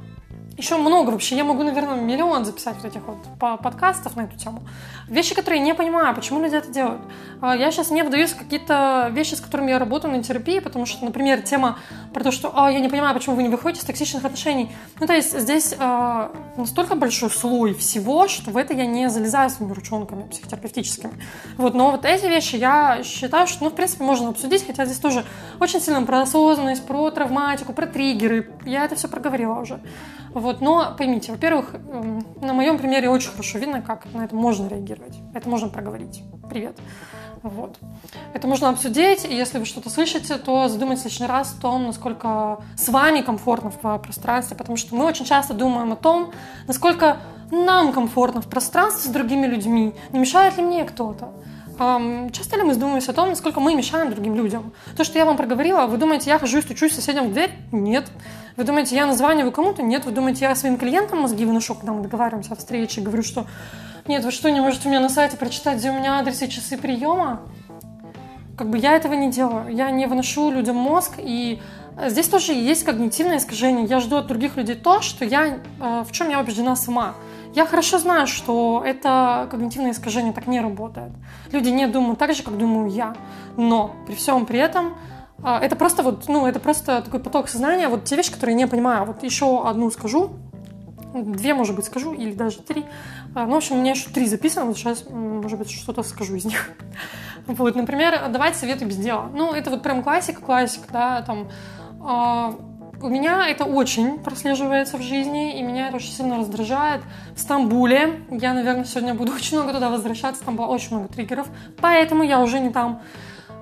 еще 0.61 0.77
много 0.77 1.09
вообще. 1.09 1.35
Я 1.35 1.43
могу, 1.43 1.63
наверное, 1.63 1.99
миллион 1.99 2.45
записать 2.45 2.75
вот 2.77 2.85
этих 2.85 3.01
вот 3.01 3.17
подкастов 3.39 4.15
на 4.15 4.21
эту 4.21 4.37
тему. 4.37 4.63
Вещи, 5.11 5.35
которые 5.35 5.59
я 5.59 5.65
не 5.65 5.73
понимаю, 5.73 6.15
почему 6.15 6.41
люди 6.41 6.55
это 6.55 6.71
делают. 6.71 7.01
А, 7.41 7.53
я 7.53 7.69
сейчас 7.69 7.91
не 7.91 8.01
вдаюсь 8.01 8.31
в 8.31 8.37
какие-то 8.37 9.09
вещи, 9.11 9.33
с 9.33 9.41
которыми 9.41 9.69
я 9.69 9.77
работаю 9.77 10.15
на 10.15 10.23
терапии, 10.23 10.59
потому 10.59 10.85
что, 10.85 11.03
например, 11.03 11.41
тема 11.41 11.79
про 12.13 12.23
то, 12.23 12.31
что 12.31 12.53
а, 12.55 12.71
я 12.71 12.79
не 12.79 12.87
понимаю, 12.87 13.13
почему 13.13 13.35
вы 13.35 13.43
не 13.43 13.49
выходите 13.49 13.81
из 13.81 13.85
токсичных 13.85 14.23
отношений. 14.23 14.71
Ну, 15.01 15.07
то 15.07 15.13
есть 15.13 15.37
здесь 15.37 15.75
а, 15.77 16.31
настолько 16.55 16.95
большой 16.95 17.29
слой 17.29 17.73
всего, 17.73 18.29
что 18.29 18.51
в 18.51 18.55
это 18.55 18.73
я 18.73 18.85
не 18.85 19.09
залезаю 19.09 19.49
своими 19.49 19.73
ручонками 19.73 20.29
психотерапевтическими. 20.29 21.11
Вот, 21.57 21.73
но 21.73 21.91
вот 21.91 22.05
эти 22.05 22.27
вещи 22.27 22.55
я 22.55 23.01
считаю, 23.03 23.47
что, 23.47 23.65
ну, 23.65 23.69
в 23.69 23.75
принципе, 23.75 24.05
можно 24.05 24.29
обсудить, 24.29 24.65
хотя 24.65 24.85
здесь 24.85 24.99
тоже 24.99 25.25
очень 25.59 25.81
сильно 25.81 26.03
про 26.03 26.21
осознанность, 26.21 26.87
про 26.87 27.11
травматику, 27.11 27.73
про 27.73 27.85
триггеры. 27.85 28.49
Я 28.65 28.85
это 28.85 28.95
все 28.95 29.09
проговорила 29.09 29.59
уже. 29.59 29.81
Вот, 30.33 30.61
но 30.61 30.95
поймите, 30.97 31.31
во-первых, 31.33 31.73
эм, 31.73 32.25
на 32.39 32.53
моем 32.53 32.77
примере 32.77 33.09
очень 33.09 33.31
хорошо 33.31 33.59
видно, 33.59 33.81
как 33.81 34.05
на 34.13 34.23
это 34.23 34.33
можно 34.33 34.67
реагировать. 34.67 35.00
Это 35.33 35.49
можно 35.49 35.69
проговорить. 35.69 36.23
Привет. 36.49 36.77
Вот. 37.43 37.77
Это 38.33 38.47
можно 38.47 38.69
обсудить, 38.69 39.25
и 39.25 39.33
если 39.33 39.57
вы 39.57 39.65
что-то 39.65 39.89
слышите, 39.89 40.37
то 40.37 40.67
задумайтесь 40.67 41.05
лишний 41.05 41.25
раз 41.25 41.55
о 41.57 41.61
том, 41.61 41.87
насколько 41.87 42.59
с 42.75 42.87
вами 42.89 43.21
комфортно 43.21 43.71
в 43.71 43.97
пространстве, 43.97 44.55
потому 44.55 44.77
что 44.77 44.95
мы 44.95 45.05
очень 45.05 45.25
часто 45.25 45.53
думаем 45.53 45.91
о 45.91 45.95
том, 45.95 46.31
насколько 46.67 47.17
нам 47.49 47.93
комфортно 47.93 48.41
в 48.41 48.47
пространстве 48.47 49.09
с 49.09 49.13
другими 49.13 49.47
людьми, 49.47 49.93
не 50.11 50.19
мешает 50.19 50.57
ли 50.57 50.63
мне 50.63 50.83
кто-то. 50.85 51.33
Часто 52.31 52.57
ли 52.57 52.63
мы 52.63 52.75
задумываемся 52.75 53.11
о 53.11 53.15
том, 53.15 53.29
насколько 53.29 53.59
мы 53.59 53.73
мешаем 53.73 54.11
другим 54.11 54.35
людям? 54.35 54.71
То, 54.95 55.03
что 55.03 55.17
я 55.17 55.25
вам 55.25 55.35
проговорила, 55.35 55.87
вы 55.87 55.97
думаете, 55.97 56.29
я 56.29 56.37
хожу 56.37 56.59
и 56.59 56.61
стучусь 56.61 56.93
соседям 56.93 57.29
в 57.29 57.33
дверь? 57.33 57.51
Нет. 57.71 58.11
Вы 58.55 58.65
думаете, 58.65 58.95
я 58.95 59.07
названиваю 59.07 59.51
кому-то? 59.51 59.81
Нет. 59.81 60.05
Вы 60.05 60.11
думаете, 60.11 60.45
я 60.45 60.55
своим 60.55 60.77
клиентам 60.77 61.21
мозги 61.21 61.43
выношу, 61.43 61.73
когда 61.73 61.93
мы 61.93 62.03
договариваемся 62.03 62.53
о 62.53 62.55
встрече, 62.55 63.01
говорю, 63.01 63.23
что 63.23 63.47
нет, 64.11 64.25
вы 64.25 64.31
что, 64.31 64.51
не 64.51 64.59
можете 64.59 64.89
у 64.89 64.91
меня 64.91 64.99
на 64.99 65.07
сайте 65.07 65.37
прочитать, 65.37 65.77
где 65.77 65.89
у 65.89 65.93
меня 65.93 66.19
адрес 66.19 66.41
и 66.41 66.49
часы 66.49 66.77
приема? 66.77 67.43
Как 68.57 68.69
бы 68.69 68.77
я 68.77 68.97
этого 68.97 69.13
не 69.13 69.31
делаю. 69.31 69.73
Я 69.73 69.89
не 69.89 70.05
выношу 70.05 70.51
людям 70.51 70.75
мозг, 70.75 71.13
и 71.17 71.61
здесь 72.07 72.27
тоже 72.27 72.51
есть 72.51 72.83
когнитивное 72.83 73.37
искажение. 73.37 73.85
Я 73.85 74.01
жду 74.01 74.17
от 74.17 74.27
других 74.27 74.57
людей 74.57 74.75
то, 74.75 75.01
что 75.01 75.23
я, 75.23 75.59
э, 75.79 76.03
в 76.05 76.11
чем 76.11 76.29
я 76.29 76.41
убеждена 76.41 76.75
сама. 76.75 77.13
Я 77.55 77.65
хорошо 77.65 77.99
знаю, 77.99 78.27
что 78.27 78.83
это 78.85 79.47
когнитивное 79.49 79.91
искажение 79.91 80.33
так 80.33 80.45
не 80.45 80.59
работает. 80.59 81.13
Люди 81.53 81.69
не 81.69 81.87
думают 81.87 82.19
так 82.19 82.33
же, 82.35 82.43
как 82.43 82.57
думаю 82.57 82.89
я. 82.89 83.15
Но 83.55 83.95
при 84.05 84.15
всем 84.15 84.45
при 84.45 84.59
этом 84.59 84.93
а, 85.41 85.57
это 85.59 85.77
просто 85.77 86.03
вот, 86.03 86.27
ну, 86.27 86.47
это 86.47 86.59
просто 86.59 87.01
такой 87.01 87.21
поток 87.21 87.47
сознания, 87.47 87.87
вот 87.87 88.03
те 88.03 88.17
вещи, 88.17 88.33
которые 88.33 88.57
я 88.57 88.65
не 88.65 88.67
понимаю. 88.67 89.05
Вот 89.05 89.23
еще 89.23 89.65
одну 89.65 89.89
скажу, 89.89 90.31
две, 91.13 91.53
может 91.53 91.75
быть, 91.75 91.85
скажу, 91.85 92.13
или 92.13 92.33
даже 92.33 92.59
три. 92.59 92.85
А, 93.35 93.45
ну, 93.45 93.53
в 93.53 93.57
общем, 93.57 93.77
у 93.77 93.79
меня 93.79 93.91
еще 93.91 94.09
три 94.09 94.27
записано, 94.27 94.65
вот 94.65 94.77
сейчас, 94.77 95.05
может 95.09 95.59
быть, 95.59 95.71
что-то 95.71 96.03
скажу 96.03 96.35
из 96.35 96.45
них. 96.45 96.69
Вот, 97.47 97.75
например, 97.75 98.29
давать 98.29 98.55
советы 98.55 98.85
без 98.85 98.97
дела. 98.97 99.27
Ну, 99.33 99.51
это 99.51 99.71
вот 99.71 99.81
прям 99.81 100.03
классика, 100.03 100.41
классика, 100.41 100.85
да, 100.93 101.21
там, 101.23 101.49
а, 101.99 102.55
у 103.01 103.09
меня 103.09 103.49
это 103.49 103.65
очень 103.65 104.19
прослеживается 104.19 104.97
в 104.97 105.01
жизни, 105.01 105.59
и 105.59 105.63
меня 105.63 105.87
это 105.87 105.97
очень 105.97 106.11
сильно 106.11 106.37
раздражает. 106.37 107.01
В 107.35 107.39
Стамбуле, 107.39 108.21
я, 108.29 108.53
наверное, 108.53 108.85
сегодня 108.85 109.15
буду 109.15 109.31
очень 109.35 109.57
много 109.57 109.73
туда 109.73 109.89
возвращаться, 109.89 110.43
там 110.43 110.55
было 110.55 110.67
очень 110.67 110.95
много 110.95 111.11
триггеров, 111.11 111.47
поэтому 111.81 112.23
я 112.23 112.39
уже 112.39 112.59
не 112.59 112.69
там. 112.69 113.01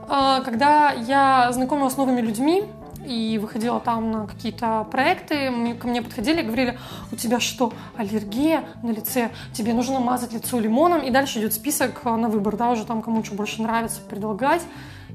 А, 0.10 0.42
когда 0.42 0.92
я 0.92 1.52
знакомилась 1.52 1.94
с 1.94 1.98
новыми 1.98 2.22
людьми, 2.22 2.66
и 3.10 3.40
выходила 3.40 3.80
там 3.80 4.12
на 4.12 4.28
какие-то 4.28 4.88
проекты, 4.92 5.52
ко 5.80 5.88
мне 5.88 6.02
подходили 6.04 6.42
и 6.42 6.44
говорили, 6.44 6.78
у 7.12 7.16
тебя 7.16 7.40
что, 7.40 7.74
аллергия 7.98 8.64
на 8.84 8.92
лице, 8.92 9.32
тебе 9.52 9.74
нужно 9.74 10.00
мазать 10.00 10.32
лицо 10.32 10.60
лимоном, 10.60 11.02
и 11.02 11.10
дальше 11.10 11.40
идет 11.40 11.54
список 11.54 12.04
на 12.06 12.30
выбор, 12.30 12.56
да, 12.56 12.70
уже 12.70 12.86
там 12.86 13.02
кому 13.02 13.24
что 13.24 13.34
больше 13.34 13.64
нравится 13.64 14.00
предлагать. 14.02 14.62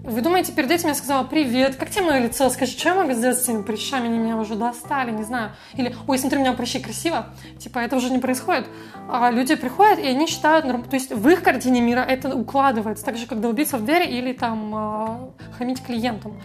Вы 0.03 0.21
думаете, 0.21 0.53
перед 0.53 0.71
этим 0.71 0.89
я 0.89 0.95
сказала 0.95 1.25
«Привет, 1.25 1.77
как 1.77 1.89
тебе 1.89 2.05
мое 2.05 2.19
лицо? 2.19 2.51
Скажи, 2.51 2.73
что 2.73 2.91
я 2.91 2.95
могу 2.95 3.13
сделать 3.13 3.39
с 3.39 3.45
этими 3.45 3.63
прыщами? 3.63 4.07
Они 4.09 4.19
меня 4.19 4.37
уже 4.37 4.55
достали, 4.55 5.11
не 5.11 5.23
знаю». 5.23 5.53
Или 5.77 5.97
«Ой, 6.07 6.19
смотри, 6.19 6.39
у 6.39 6.41
меня 6.43 6.53
прыщи 6.53 6.79
красиво». 6.79 7.29
Типа, 7.59 7.79
это 7.79 7.97
уже 7.97 8.11
не 8.11 8.19
происходит. 8.19 8.67
А 9.09 9.31
люди 9.31 9.55
приходят, 9.55 9.99
и 9.99 10.07
они 10.07 10.27
считают... 10.27 10.67
То 10.91 10.97
есть 10.97 11.11
в 11.11 11.27
их 11.31 11.43
картине 11.43 11.81
мира 11.81 12.01
это 12.01 12.37
укладывается. 12.37 13.03
Так 13.03 13.17
же, 13.17 13.27
как 13.27 13.41
долбиться 13.41 13.79
в 13.79 13.85
дверь 13.87 14.11
или 14.11 14.35
там 14.35 14.75
а, 14.75 15.31
хамить 15.57 15.83
клиентам. 15.83 16.39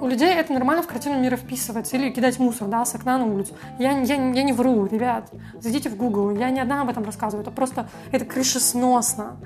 У 0.00 0.08
людей 0.08 0.34
это 0.34 0.52
нормально 0.52 0.82
в 0.82 0.86
картину 0.86 1.20
мира 1.20 1.36
вписывается. 1.36 1.96
Или 1.96 2.10
кидать 2.10 2.38
мусор, 2.38 2.68
да, 2.68 2.84
с 2.84 2.94
окна 2.94 3.18
на 3.18 3.26
улицу. 3.26 3.54
Я, 3.78 3.92
я, 4.00 4.14
я 4.14 4.42
не 4.42 4.52
вру, 4.52 4.86
ребят. 4.86 5.30
Зайдите 5.60 5.90
в 5.90 5.96
Google. 5.96 6.30
Я 6.30 6.50
не 6.50 6.60
одна 6.60 6.82
об 6.82 6.88
этом 6.88 7.04
рассказываю. 7.04 7.42
Это 7.42 7.50
просто... 7.50 7.88
Это 8.12 8.24
крышесносно. 8.24 9.36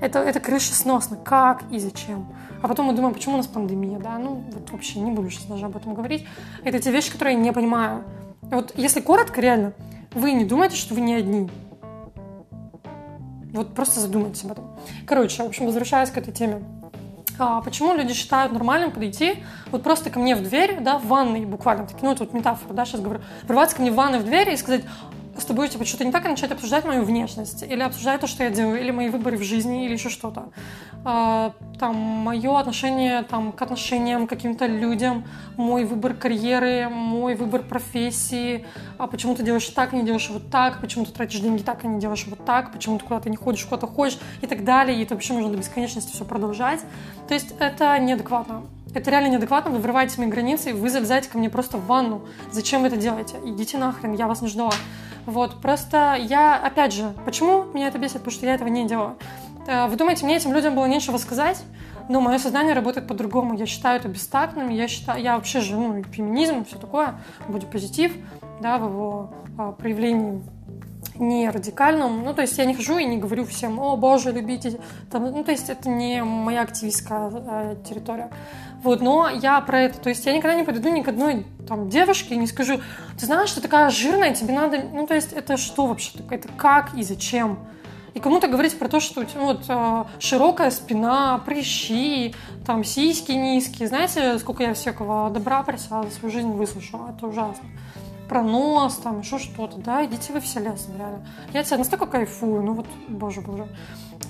Это, 0.00 0.20
это 0.20 0.38
крышесносно. 0.40 1.16
Как 1.16 1.64
и 1.70 1.78
зачем? 1.78 2.28
А 2.62 2.68
потом 2.68 2.86
мы 2.86 2.92
думаем, 2.92 3.14
почему 3.14 3.34
у 3.34 3.36
нас 3.38 3.46
пандемия, 3.46 3.98
да? 3.98 4.18
Ну, 4.18 4.44
вот 4.52 4.70
вообще 4.70 5.00
не 5.00 5.10
буду 5.10 5.30
сейчас 5.30 5.46
даже 5.46 5.66
об 5.66 5.76
этом 5.76 5.94
говорить. 5.94 6.26
Это 6.64 6.78
те 6.78 6.92
вещи, 6.92 7.10
которые 7.10 7.34
я 7.34 7.40
не 7.40 7.52
понимаю. 7.52 8.04
Вот 8.42 8.72
если 8.76 9.00
коротко, 9.00 9.40
реально, 9.40 9.72
вы 10.12 10.32
не 10.32 10.44
думаете, 10.44 10.76
что 10.76 10.94
вы 10.94 11.00
не 11.00 11.14
одни. 11.14 11.50
Вот 13.52 13.74
просто 13.74 13.98
задумайтесь 13.98 14.44
об 14.44 14.52
этом. 14.52 14.64
Короче, 15.06 15.42
в 15.42 15.46
общем, 15.46 15.66
возвращаясь 15.66 16.10
к 16.10 16.18
этой 16.18 16.32
теме. 16.32 16.62
А 17.42 17.62
почему 17.62 17.94
люди 17.94 18.12
считают 18.12 18.52
нормальным 18.52 18.90
подойти 18.90 19.42
вот 19.70 19.82
просто 19.82 20.10
ко 20.10 20.18
мне 20.18 20.36
в 20.36 20.42
дверь, 20.42 20.78
да, 20.80 20.98
в 20.98 21.06
ванной 21.06 21.46
буквально, 21.46 21.86
таки, 21.86 22.00
ну, 22.02 22.12
это 22.12 22.24
вот 22.24 22.34
метафора, 22.34 22.74
да, 22.74 22.84
сейчас 22.84 23.00
говорю, 23.00 23.22
ворваться 23.44 23.76
ко 23.76 23.82
мне 23.82 23.90
в 23.90 23.94
ванной 23.94 24.18
в 24.18 24.24
дверь 24.24 24.50
и 24.50 24.56
сказать, 24.58 24.84
с 25.40 25.44
тобой 25.44 25.68
типа 25.68 25.84
что-то 25.84 26.04
не 26.04 26.12
так, 26.12 26.24
и 26.26 26.28
начать 26.28 26.50
обсуждать 26.52 26.84
мою 26.84 27.04
внешность, 27.04 27.62
или 27.62 27.82
обсуждать 27.82 28.20
то, 28.20 28.26
что 28.26 28.44
я 28.44 28.50
делаю, 28.50 28.80
или 28.80 28.90
мои 28.90 29.08
выборы 29.08 29.36
в 29.36 29.42
жизни, 29.42 29.86
или 29.86 29.94
еще 29.94 30.08
что-то. 30.08 30.50
А, 31.04 31.52
там, 31.78 31.96
мое 31.96 32.58
отношение 32.58 33.22
там, 33.22 33.52
к 33.52 33.62
отношениям, 33.62 34.26
к 34.26 34.30
каким-то 34.30 34.66
людям, 34.66 35.24
мой 35.56 35.84
выбор 35.84 36.14
карьеры, 36.14 36.88
мой 36.90 37.34
выбор 37.34 37.62
профессии, 37.62 38.66
а 38.98 39.06
почему 39.06 39.34
ты 39.34 39.42
делаешь 39.42 39.66
так, 39.68 39.92
не 39.92 40.02
делаешь 40.02 40.28
вот 40.30 40.50
так, 40.50 40.80
почему 40.80 41.06
ты 41.06 41.12
тратишь 41.12 41.40
деньги 41.40 41.62
так, 41.62 41.84
а 41.84 41.86
не 41.86 42.00
делаешь 42.00 42.26
вот 42.28 42.44
так, 42.44 42.72
почему 42.72 42.98
ты 42.98 43.04
куда-то 43.04 43.30
не 43.30 43.36
ходишь, 43.36 43.64
куда-то 43.64 43.86
ходишь 43.86 44.18
и 44.42 44.46
так 44.46 44.64
далее, 44.64 44.98
и 44.98 45.02
это 45.02 45.14
вообще 45.14 45.32
можно 45.32 45.50
до 45.50 45.56
бесконечности 45.56 46.12
все 46.12 46.24
продолжать. 46.24 46.80
То 47.28 47.34
есть 47.34 47.54
это 47.58 47.98
неадекватно. 47.98 48.62
Это 48.92 49.10
реально 49.10 49.28
неадекватно, 49.28 49.70
вы 49.70 49.78
врываете 49.78 50.20
мои 50.20 50.28
границы, 50.28 50.70
и 50.70 50.72
вы 50.72 50.90
залезаете 50.90 51.30
ко 51.30 51.38
мне 51.38 51.48
просто 51.48 51.78
в 51.78 51.86
ванну. 51.86 52.26
Зачем 52.50 52.82
вы 52.82 52.88
это 52.88 52.96
делаете? 52.96 53.36
Идите 53.44 53.78
нахрен, 53.78 54.12
я 54.14 54.26
вас 54.26 54.42
не 54.42 54.48
ждала. 54.48 54.72
Вот, 55.26 55.60
просто 55.60 56.16
я, 56.18 56.56
опять 56.56 56.92
же, 56.92 57.12
почему 57.24 57.64
меня 57.72 57.88
это 57.88 57.98
бесит? 57.98 58.18
Потому 58.18 58.32
что 58.32 58.46
я 58.46 58.54
этого 58.54 58.68
не 58.68 58.86
делаю. 58.86 59.16
Э, 59.66 59.86
вы 59.86 59.96
думаете, 59.96 60.24
мне 60.24 60.36
этим 60.36 60.52
людям 60.52 60.74
было 60.74 60.86
нечего 60.86 61.16
сказать? 61.18 61.62
Но 62.08 62.20
мое 62.20 62.38
сознание 62.38 62.74
работает 62.74 63.06
по-другому. 63.06 63.56
Я 63.56 63.66
считаю 63.66 64.00
это 64.00 64.08
бестактным. 64.08 64.68
Я 64.68 64.88
считаю, 64.88 65.22
я 65.22 65.36
вообще 65.36 65.60
же, 65.60 65.76
ну, 65.76 66.02
феминизм, 66.02 66.64
все 66.64 66.76
такое, 66.76 67.20
будет 67.46 67.70
позитив, 67.70 68.12
да, 68.60 68.78
в 68.78 68.86
его 68.86 69.30
а, 69.56 69.72
проявлении 69.72 70.42
не 71.16 71.48
радикальном. 71.48 72.22
Ну, 72.24 72.34
то 72.34 72.42
есть 72.42 72.58
я 72.58 72.64
не 72.64 72.74
хожу 72.74 72.98
и 72.98 73.04
не 73.04 73.18
говорю 73.18 73.44
всем, 73.44 73.78
о, 73.78 73.96
боже, 73.96 74.32
любите. 74.32 74.80
Там, 75.10 75.30
ну, 75.30 75.44
то 75.44 75.50
есть 75.50 75.68
это 75.68 75.88
не 75.88 76.22
моя 76.22 76.62
активистская 76.62 77.30
э, 77.32 77.76
территория. 77.88 78.30
Вот, 78.82 79.00
но 79.00 79.28
я 79.28 79.60
про 79.60 79.82
это. 79.82 80.00
То 80.00 80.08
есть 80.08 80.24
я 80.26 80.32
никогда 80.32 80.56
не 80.56 80.64
подойду 80.64 80.88
ни 80.90 81.02
к 81.02 81.08
одной 81.08 81.46
там 81.68 81.88
девушке 81.88 82.34
и 82.34 82.38
не 82.38 82.46
скажу, 82.46 82.80
ты 83.18 83.26
знаешь, 83.26 83.52
ты 83.52 83.60
такая 83.60 83.90
жирная, 83.90 84.34
тебе 84.34 84.54
надо... 84.54 84.82
Ну, 84.92 85.06
то 85.06 85.14
есть 85.14 85.32
это 85.32 85.56
что 85.56 85.86
вообще? 85.86 86.12
Это 86.30 86.48
как 86.56 86.94
и 86.94 87.02
зачем? 87.02 87.58
И 88.14 88.18
кому-то 88.18 88.48
говорить 88.48 88.76
про 88.76 88.88
то, 88.88 88.98
что 88.98 89.24
ну, 89.34 89.44
вот, 89.44 89.64
э, 89.68 90.04
широкая 90.18 90.70
спина, 90.70 91.40
прыщи, 91.44 92.34
там 92.66 92.82
сиськи 92.82 93.32
низкие. 93.32 93.88
Знаете, 93.88 94.38
сколько 94.38 94.62
я 94.62 94.74
всякого 94.74 95.30
добра 95.30 95.62
про 95.62 95.76
за 95.76 96.04
свою 96.10 96.32
жизнь 96.32 96.50
выслушала? 96.50 97.14
Это 97.16 97.26
ужасно 97.26 97.68
про 98.30 98.44
нос, 98.44 98.94
там 99.02 99.20
еще 99.20 99.40
что-то, 99.40 99.78
да, 99.78 100.04
идите 100.04 100.32
вы 100.32 100.38
все 100.38 100.60
лесом, 100.60 100.96
реально. 100.96 101.26
Я 101.52 101.64
тебя 101.64 101.78
настолько 101.78 102.06
кайфую, 102.06 102.62
ну 102.62 102.74
вот, 102.74 102.86
боже, 103.08 103.40
боже. 103.40 103.66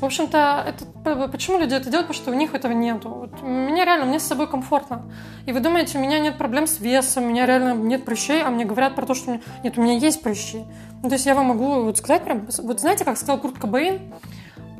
В 0.00 0.04
общем-то, 0.06 0.64
это, 0.66 1.28
почему 1.28 1.58
люди 1.58 1.74
это 1.74 1.90
делают? 1.90 2.08
Потому 2.08 2.22
что 2.22 2.30
у 2.30 2.34
них 2.34 2.54
этого 2.54 2.72
нету. 2.72 3.10
Вот, 3.10 3.42
мне 3.42 3.84
реально, 3.84 4.06
мне 4.06 4.18
с 4.18 4.22
собой 4.22 4.48
комфортно. 4.48 5.02
И 5.44 5.52
вы 5.52 5.60
думаете, 5.60 5.98
у 5.98 6.00
меня 6.00 6.18
нет 6.18 6.38
проблем 6.38 6.66
с 6.66 6.80
весом, 6.80 7.24
у 7.24 7.28
меня 7.28 7.44
реально 7.44 7.74
нет 7.74 8.06
прыщей, 8.06 8.42
а 8.42 8.48
мне 8.48 8.64
говорят 8.64 8.94
про 8.94 9.04
то, 9.04 9.12
что 9.12 9.38
нет, 9.62 9.76
у 9.76 9.82
меня 9.82 9.98
есть 9.98 10.22
прыщи. 10.22 10.64
Ну, 11.02 11.10
то 11.10 11.16
есть 11.16 11.26
я 11.26 11.34
вам 11.34 11.46
могу 11.46 11.82
вот 11.82 11.98
сказать 11.98 12.24
прям, 12.24 12.46
вот 12.62 12.80
знаете, 12.80 13.04
как 13.04 13.18
сказал 13.18 13.38
Курт 13.38 13.58
Кобейн, 13.58 14.00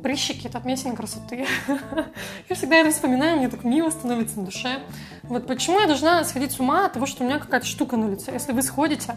прыщики– 0.03 0.47
это 0.49 0.59
отметина 0.59 0.97
красоты. 0.97 1.47
я 2.49 2.57
всегда 2.57 2.77
это 2.77 2.91
вспоминаю, 2.91 3.39
мне 3.39 3.49
так 3.49 3.65
мило 3.65 3.91
становится 3.91 4.39
на 4.39 4.47
душе. 4.47 4.81
Вот 5.23 5.47
почему 5.47 5.81
я 5.81 5.87
должна 5.87 6.25
сходить 6.25 6.53
с 6.53 6.61
ума 6.61 6.87
от 6.87 6.95
того, 6.95 7.07
что 7.07 7.23
у 7.23 7.27
меня 7.27 7.39
какая-то 7.39 7.67
штука 7.67 7.97
на 7.97 8.11
лице? 8.11 8.33
Если 8.33 8.53
вы 8.53 8.63
сходите, 8.63 9.15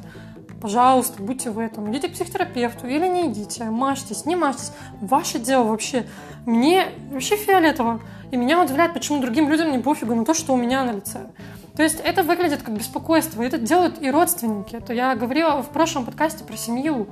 пожалуйста, 0.62 1.22
будьте 1.22 1.50
в 1.50 1.60
этом. 1.60 1.92
Идите 1.92 2.08
к 2.08 2.14
психотерапевту 2.14 2.88
или 2.88 3.08
не 3.08 3.28
идите, 3.28 3.66
мажьтесь, 3.66 4.26
не 4.26 4.36
мажьтесь. 4.36 4.72
Ваше 5.02 5.40
дело 5.40 5.64
вообще. 5.64 6.06
Мне 6.46 6.86
вообще 7.12 7.36
фиолетово. 7.36 8.00
И 8.32 8.38
меня 8.38 8.62
удивляет, 8.64 8.94
почему 8.94 9.22
другим 9.22 9.50
людям 9.50 9.72
не 9.72 9.80
пофигу 9.80 10.16
на 10.16 10.26
то, 10.26 10.34
что 10.34 10.54
у 10.54 10.58
меня 10.58 10.84
на 10.84 10.92
лице. 10.92 11.28
То 11.76 11.84
есть 11.84 12.00
это 12.00 12.24
выглядит 12.24 12.62
как 12.62 12.78
беспокойство. 12.78 13.42
Это 13.42 13.58
делают 13.58 14.02
и 14.02 14.10
родственники. 14.12 14.76
Это 14.76 14.94
я 14.94 15.16
говорила 15.16 15.62
в 15.62 15.70
прошлом 15.70 16.06
подкасте 16.06 16.44
про 16.44 16.56
семью. 16.56 17.08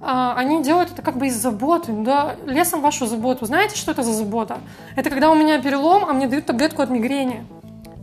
А, 0.00 0.34
они 0.36 0.62
делают 0.62 0.92
это 0.92 1.02
как 1.02 1.18
бы 1.18 1.26
из 1.26 1.36
заботы, 1.36 1.92
да, 1.92 2.36
лесом 2.46 2.80
вашу 2.80 3.06
заботу. 3.06 3.46
Знаете, 3.46 3.76
что 3.76 3.90
это 3.90 4.02
за 4.02 4.12
забота? 4.12 4.58
Это 4.96 5.10
когда 5.10 5.30
у 5.30 5.34
меня 5.34 5.60
перелом, 5.60 6.04
а 6.08 6.12
мне 6.12 6.28
дают 6.28 6.46
таблетку 6.46 6.82
от 6.82 6.90
мигрени. 6.90 7.44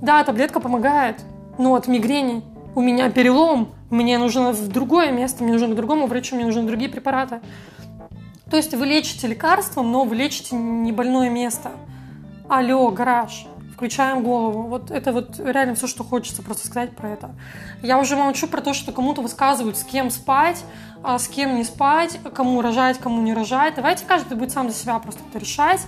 Да, 0.02 0.24
таблетка 0.24 0.60
помогает, 0.60 1.24
но 1.58 1.76
от 1.76 1.88
мигрени 1.88 2.44
у 2.76 2.82
меня 2.82 3.10
перелом, 3.10 3.70
мне 3.90 4.18
нужно 4.18 4.52
в 4.52 4.68
другое 4.68 5.12
место, 5.12 5.44
мне 5.44 5.54
нужно 5.54 5.70
к 5.70 5.76
другому 5.76 6.08
врачу, 6.08 6.36
мне 6.36 6.46
нужны 6.46 6.64
другие 6.64 6.90
препараты. 6.90 7.40
То 8.52 8.58
есть 8.58 8.74
вы 8.74 8.86
лечите 8.86 9.28
лекарством, 9.28 9.92
но 9.92 10.04
вы 10.04 10.16
лечите 10.16 10.56
не 10.56 10.92
больное 10.92 11.30
место. 11.30 11.72
Алло, 12.50 12.90
гараж 12.90 13.48
включаем 13.76 14.24
голову. 14.24 14.64
Вот 14.64 14.90
это 14.90 15.12
вот 15.12 15.38
реально 15.38 15.76
все, 15.76 15.88
что 15.88 16.06
хочется 16.06 16.42
просто 16.42 16.68
сказать 16.68 16.96
про 16.96 17.10
это. 17.10 17.36
Я 17.82 18.00
уже 18.00 18.16
молчу 18.16 18.48
про 18.48 18.62
то, 18.62 18.74
что 18.74 18.94
кому-то 18.94 19.22
высказывают, 19.22 19.78
с 19.78 19.84
кем 19.84 20.10
спать, 20.10 20.64
а 21.04 21.20
с 21.20 21.28
кем 21.28 21.58
не 21.58 21.66
спать, 21.66 22.18
кому 22.34 22.62
рожать, 22.62 23.00
кому 23.00 23.22
не 23.22 23.34
рожать. 23.34 23.76
Давайте 23.76 24.06
каждый 24.06 24.38
будет 24.38 24.52
сам 24.52 24.70
за 24.70 24.76
себя 24.76 24.98
просто 25.00 25.22
это 25.30 25.40
решать. 25.40 25.82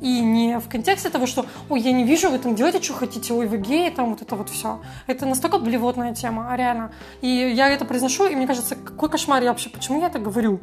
И 0.00 0.20
не 0.20 0.58
в 0.58 0.68
контексте 0.68 1.10
того, 1.10 1.26
что 1.26 1.46
«Ой, 1.68 1.80
я 1.80 1.92
не 1.92 2.04
вижу, 2.04 2.28
вы 2.28 2.38
там 2.38 2.54
делаете, 2.54 2.82
что 2.82 2.94
хотите, 2.94 3.32
ой, 3.32 3.46
вы 3.46 3.58
геи», 3.58 3.88
там 3.90 4.10
вот 4.10 4.22
это 4.22 4.34
вот 4.34 4.50
все. 4.50 4.80
Это 5.06 5.26
настолько 5.26 5.58
блевотная 5.58 6.14
тема, 6.14 6.48
а 6.50 6.56
реально. 6.56 6.90
И 7.20 7.28
я 7.28 7.68
это 7.68 7.84
произношу, 7.84 8.26
и 8.26 8.34
мне 8.34 8.46
кажется, 8.46 8.74
какой 8.74 9.08
кошмар 9.08 9.42
я 9.42 9.50
вообще, 9.50 9.68
почему 9.68 10.00
я 10.00 10.08
это 10.08 10.18
говорю? 10.18 10.60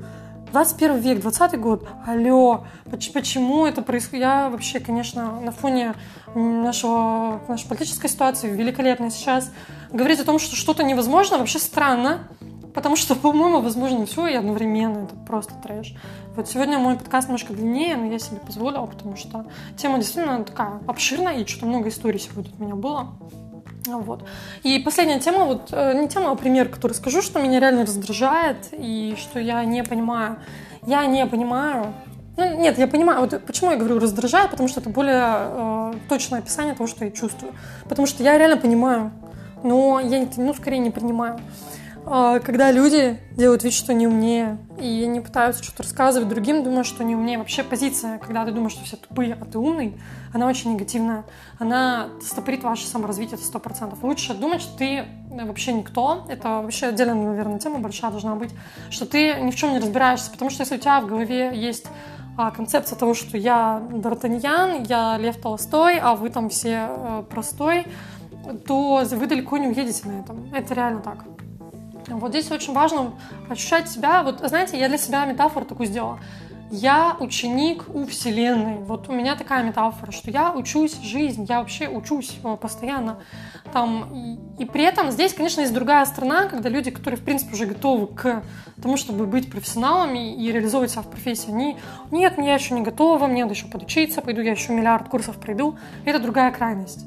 21 0.52 0.98
век, 0.98 1.20
20 1.22 1.60
год, 1.60 1.88
алло, 2.08 2.66
почему 2.90 3.66
это 3.66 3.82
происходит? 3.82 4.22
Я 4.22 4.50
вообще, 4.50 4.80
конечно, 4.80 5.40
на 5.40 5.52
фоне 5.52 5.94
нашего, 6.34 7.42
нашей 7.48 7.68
политической 7.68 8.08
ситуации 8.08 8.50
великолепной 8.50 9.12
сейчас 9.12 9.52
говорить 9.92 10.20
о 10.20 10.26
том, 10.26 10.40
что 10.40 10.56
что-то 10.56 10.84
невозможно, 10.84 11.38
вообще 11.38 11.60
странно, 11.60 12.28
потому 12.74 12.96
что, 12.96 13.16
по-моему, 13.16 13.62
возможно 13.62 14.06
все 14.06 14.28
и 14.28 14.34
одновременно, 14.34 15.04
это 15.04 15.16
просто 15.16 15.54
трэш. 15.62 15.94
Вот 16.36 16.50
сегодня 16.50 16.80
мой 16.80 16.96
подкаст 16.96 17.28
немножко 17.28 17.54
длиннее, 17.54 17.96
но 17.96 18.06
я 18.06 18.18
себе 18.18 18.38
позволила, 18.38 18.86
потому 18.88 19.16
что 19.18 19.46
тема 19.78 19.98
действительно 19.98 20.44
такая 20.44 20.80
обширная, 20.88 21.38
и 21.38 21.46
что-то 21.46 21.68
много 21.68 21.90
историй 21.90 22.20
сегодня 22.20 22.50
от 22.50 22.60
меня 22.60 22.76
было. 22.76 23.10
Вот. 23.98 24.24
И 24.64 24.80
последняя 24.80 25.20
тема, 25.20 25.46
вот 25.46 25.70
э, 25.72 26.00
не 26.00 26.08
тема, 26.08 26.32
а 26.32 26.36
пример, 26.36 26.70
который 26.70 26.94
скажу, 26.94 27.22
что 27.22 27.42
меня 27.42 27.60
реально 27.60 27.86
раздражает 27.86 28.70
и 28.72 29.16
что 29.18 29.40
я 29.40 29.66
не 29.66 29.84
понимаю. 29.84 30.38
Я 30.86 31.06
не 31.06 31.26
понимаю. 31.26 31.94
Ну, 32.38 32.58
нет, 32.58 32.78
я 32.78 32.88
понимаю. 32.88 33.22
Вот 33.22 33.44
почему 33.46 33.72
я 33.72 33.78
говорю 33.78 34.00
раздражает, 34.00 34.52
потому 34.52 34.70
что 34.70 34.80
это 34.80 34.90
более 34.90 35.24
э, 35.24 35.94
точное 36.08 36.40
описание 36.40 36.74
того, 36.74 36.88
что 36.88 37.04
я 37.04 37.12
чувствую. 37.12 37.54
Потому 37.88 38.08
что 38.08 38.24
я 38.24 38.38
реально 38.38 38.58
понимаю, 38.58 39.12
но 39.64 40.00
я 40.00 40.26
ну, 40.38 40.54
скорее 40.54 40.80
не 40.80 40.90
принимаю. 40.90 41.40
А, 42.06 42.40
когда 42.40 42.72
люди 42.72 43.20
делают 43.36 43.64
вид, 43.64 43.74
что 43.74 43.94
не 43.94 44.08
умнее, 44.08 44.58
и 44.80 45.04
они 45.04 45.20
пытаются 45.22 45.64
что-то 45.64 45.84
рассказывать 45.84 46.30
другим, 46.30 46.64
думая, 46.64 46.84
что 46.84 47.04
не 47.04 47.16
умнее. 47.16 47.38
Вообще 47.38 47.64
позиция, 47.64 48.18
когда 48.18 48.46
ты 48.46 48.52
думаешь, 48.52 48.72
что 48.74 48.84
все 48.84 48.96
тупые, 48.96 49.38
а 49.40 49.46
ты 49.46 49.58
умный, 49.58 50.00
она 50.34 50.48
очень 50.48 50.74
негативная. 50.74 51.26
Она 51.60 52.10
стопорит 52.22 52.64
ваше 52.64 52.88
саморазвитие, 52.88 53.38
сто 53.38 53.60
процентов. 53.60 54.04
Лучше 54.04 54.34
думать, 54.34 54.62
что 54.62 54.78
ты 54.78 55.06
вообще 55.30 55.74
никто. 55.74 56.26
Это 56.30 56.62
вообще 56.62 56.88
отдельная, 56.88 57.16
наверное, 57.16 57.60
тема 57.60 57.80
большая 57.80 58.12
должна 58.12 58.36
быть, 58.36 58.52
что 58.90 59.06
ты 59.06 59.36
ни 59.36 59.52
в 59.52 59.56
чем 59.56 59.74
не 59.74 59.80
разбираешься. 59.80 60.32
Потому 60.32 60.50
что 60.50 60.64
если 60.64 60.76
у 60.76 60.80
тебя 60.80 61.02
в 61.02 61.08
голове 61.08 61.52
есть 61.54 61.88
а, 62.38 62.52
концепция 62.52 62.98
того, 62.98 63.14
что 63.14 63.38
я 63.38 63.84
Д'Артаньян, 63.92 64.86
я 64.88 65.18
Лев 65.18 65.38
Толстой, 65.42 66.00
а 66.00 66.16
вы 66.16 66.30
там 66.30 66.50
все 66.50 66.88
э, 66.90 67.24
простой, 67.30 67.86
то 68.66 69.04
вы 69.12 69.28
далеко 69.28 69.58
не 69.58 69.68
уедете 69.68 70.08
на 70.08 70.22
этом. 70.22 70.52
Это 70.54 70.74
реально 70.74 71.02
так. 71.02 71.26
Вот 72.18 72.32
здесь 72.32 72.52
очень 72.52 72.74
важно 72.74 73.14
ощущать 73.50 73.90
себя. 73.90 74.24
Вот, 74.24 74.40
знаете, 74.40 74.80
я 74.80 74.88
для 74.88 74.98
себя 74.98 75.26
метафору 75.26 75.66
такую 75.66 75.88
сделала. 75.88 76.20
Я 76.72 77.18
ученик 77.20 77.86
у 77.96 78.06
Вселенной. 78.06 78.78
Вот 78.78 79.10
у 79.10 79.12
меня 79.12 79.36
такая 79.36 79.64
метафора, 79.64 80.12
что 80.12 80.30
я 80.30 80.54
учусь 80.54 81.00
жизнь, 81.02 81.46
я 81.50 81.60
вообще 81.60 81.88
учусь 81.88 82.38
э, 82.44 82.58
постоянно. 82.58 83.24
Там, 83.74 84.14
и, 84.14 84.64
и 84.64 84.66
при 84.66 84.84
этом 84.84 85.10
здесь, 85.10 85.34
конечно, 85.34 85.62
есть 85.62 85.74
другая 85.74 86.06
сторона, 86.06 86.46
когда 86.46 86.70
люди, 86.70 86.92
которые, 86.92 87.20
в 87.20 87.24
принципе, 87.24 87.54
уже 87.54 87.66
готовы 87.66 88.06
к 88.08 88.44
тому, 88.80 88.98
чтобы 88.98 89.26
быть 89.26 89.50
профессионалами 89.50 90.36
и 90.36 90.52
реализовывать 90.52 90.92
себя 90.92 91.02
в 91.02 91.10
профессии, 91.10 91.50
они, 91.50 91.78
нет, 92.12 92.36
я 92.38 92.54
еще 92.54 92.76
не 92.76 92.82
готова, 92.82 93.26
мне 93.26 93.44
надо 93.46 93.56
еще 93.56 93.66
подучиться, 93.66 94.22
пойду 94.22 94.42
я 94.42 94.52
еще 94.52 94.72
миллиард 94.72 95.10
курсов 95.10 95.38
пройду. 95.38 95.76
Это 96.06 96.20
другая 96.20 96.52
крайность. 96.52 97.04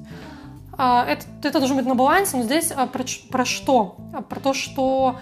А, 0.78 1.04
это, 1.06 1.26
это 1.42 1.58
должно 1.58 1.76
быть 1.76 1.86
на 1.86 1.94
балансе, 1.94 2.36
но 2.36 2.42
здесь 2.44 2.72
а, 2.74 2.86
про, 2.86 3.04
про 3.30 3.44
что? 3.44 3.96
А, 4.12 4.22
про 4.22 4.40
то, 4.40 4.54
что 4.54 5.16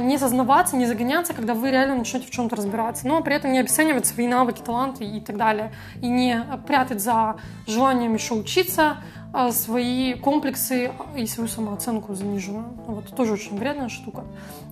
не 0.00 0.16
зазнаваться, 0.16 0.76
не 0.76 0.86
загоняться, 0.86 1.32
когда 1.34 1.54
вы 1.54 1.70
реально 1.70 1.94
начнете 1.94 2.26
в 2.26 2.30
чем-то 2.30 2.56
разбираться, 2.56 3.06
но 3.06 3.22
при 3.22 3.36
этом 3.36 3.52
не 3.52 3.60
обесценивать 3.60 4.06
свои 4.06 4.26
навыки, 4.26 4.60
таланты 4.60 5.04
и 5.04 5.20
так 5.20 5.36
далее, 5.36 5.72
и 6.02 6.08
не 6.08 6.44
прятать 6.66 7.00
за 7.00 7.36
желанием 7.68 8.12
еще 8.12 8.34
учиться 8.34 8.96
свои 9.52 10.14
комплексы 10.14 10.90
и 11.14 11.26
свою 11.28 11.48
самооценку 11.48 12.12
заниженную. 12.14 12.64
Вот 12.88 13.14
тоже 13.14 13.34
очень 13.34 13.56
вредная 13.56 13.88
штука. 13.88 14.24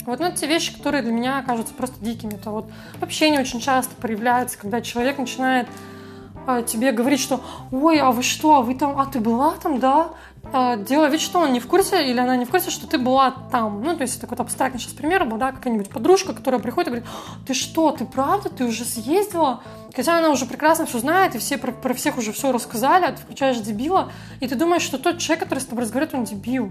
Вот 0.07 0.19
ну, 0.19 0.27
это 0.27 0.39
те 0.39 0.49
вещи, 0.49 0.77
которые 0.77 1.03
для 1.03 1.13
меня 1.13 1.41
кажутся 1.43 1.73
просто 1.73 2.05
дикими. 2.05 2.35
Это 2.35 2.51
вот 2.51 2.69
вообще 3.01 3.31
не 3.31 3.39
очень 3.39 3.61
часто 3.61 3.95
проявляется, 3.95 4.59
когда 4.59 4.81
человек 4.81 5.19
начинает 5.19 5.69
тебе 6.67 6.93
говорить, 6.93 7.21
что 7.21 7.41
ой, 7.73 7.99
а 8.01 8.11
вы 8.11 8.23
что, 8.23 8.57
а 8.57 8.63
вы 8.63 8.75
там, 8.75 8.99
а 8.99 9.07
ты 9.07 9.21
была 9.21 9.55
там, 9.55 9.79
да? 9.79 10.11
А, 10.53 10.77
делая 10.77 11.11
вид, 11.11 11.21
что 11.21 11.41
он 11.41 11.53
не 11.53 11.61
в 11.61 11.67
курсе 11.67 12.09
или 12.09 12.19
она 12.19 12.37
не 12.37 12.45
в 12.45 12.51
курсе, 12.51 12.71
что 12.71 12.87
ты 12.87 12.99
была 12.99 13.35
там. 13.51 13.83
Ну, 13.83 13.97
то 13.97 14.03
есть 14.03 14.21
такой 14.21 14.37
абстрактный 14.39 14.81
сейчас 14.81 14.93
пример 14.93 15.25
был, 15.25 15.39
да, 15.39 15.53
какая-нибудь 15.53 15.89
подружка, 15.91 16.33
которая 16.33 16.61
приходит 16.61 16.89
и 16.89 16.91
говорит, 16.91 17.09
ты 17.47 17.55
что, 17.55 17.91
ты 17.91 18.05
правда, 18.05 18.49
ты 18.49 18.65
уже 18.65 18.85
съездила? 18.85 19.63
Хотя 19.95 20.19
она 20.19 20.31
уже 20.31 20.47
прекрасно 20.47 20.87
все 20.87 20.99
знает, 20.99 21.35
и 21.35 21.39
все 21.39 21.59
про, 21.59 21.73
про 21.73 21.95
всех 21.95 22.19
уже 22.19 22.33
все 22.33 22.53
рассказали, 22.53 23.07
а 23.07 23.13
ты 23.13 23.23
включаешь 23.23 23.59
дебила, 23.59 24.13
и 24.41 24.47
ты 24.47 24.55
думаешь, 24.55 24.83
что 24.83 24.99
тот 24.99 25.19
человек, 25.19 25.45
который 25.45 25.61
с 25.61 25.67
тобой 25.67 25.85
разговаривает, 25.85 26.15
он 26.15 26.25
дебил. 26.25 26.71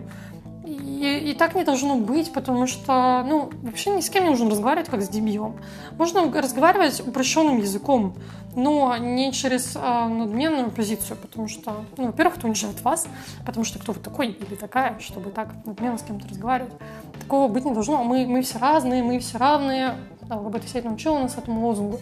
И, 0.65 1.31
и 1.31 1.33
так 1.33 1.53
не 1.53 1.63
должно 1.63 1.95
быть, 1.95 2.31
потому 2.33 2.65
что, 2.65 3.23
ну, 3.27 3.51
вообще 3.61 3.91
ни 3.91 4.01
с 4.01 4.09
кем 4.09 4.23
не 4.23 4.29
нужно 4.29 4.49
разговаривать, 4.49 4.89
как 4.89 5.01
с 5.01 5.09
дебилом. 5.09 5.57
Можно 5.97 6.31
разговаривать 6.31 7.01
упрощенным 7.05 7.57
языком, 7.57 8.15
но 8.55 8.95
не 8.97 9.31
через 9.33 9.75
э, 9.75 9.79
надменную 9.79 10.71
позицию, 10.71 11.17
потому 11.17 11.47
что, 11.47 11.85
ну, 11.97 12.07
во-первых, 12.07 12.37
это 12.37 12.47
унижает 12.47 12.81
вас, 12.81 13.07
потому 13.45 13.65
что 13.65 13.79
кто 13.79 13.91
вы 13.91 13.99
такой 13.99 14.27
или 14.27 14.55
такая, 14.55 14.97
чтобы 14.99 15.31
так 15.31 15.49
надменно 15.65 15.97
с 15.97 16.03
кем-то 16.03 16.27
разговаривать. 16.27 16.73
Такого 17.19 17.47
быть 17.51 17.65
не 17.65 17.73
должно. 17.73 18.03
Мы, 18.03 18.25
мы 18.25 18.41
все 18.41 18.57
разные, 18.57 19.03
мы 19.03 19.19
все 19.19 19.37
равные. 19.37 19.95
Да, 20.21 20.37
ЛГБТ 20.37 20.69
сеть 20.69 20.85
научила 20.85 21.19
нас 21.19 21.37
этому 21.37 21.65
лозунгу. 21.65 21.99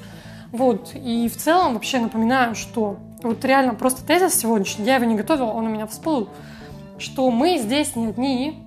Вот. 0.52 0.92
И 0.94 1.28
в 1.28 1.36
целом 1.36 1.74
вообще 1.74 2.00
напоминаю, 2.00 2.56
что 2.56 2.98
вот 3.24 3.44
реально 3.44 3.74
просто 3.74 4.06
тезис 4.06 4.36
сегодняшний, 4.36 4.86
я 4.86 4.96
его 4.96 5.06
не 5.06 5.16
готовила, 5.16 5.52
он 5.52 5.66
у 5.66 5.70
меня 5.70 5.88
всплыл, 5.88 6.30
что 7.00 7.32
мы 7.32 7.58
здесь 7.58 7.96
не 7.96 8.08
одни, 8.08 8.64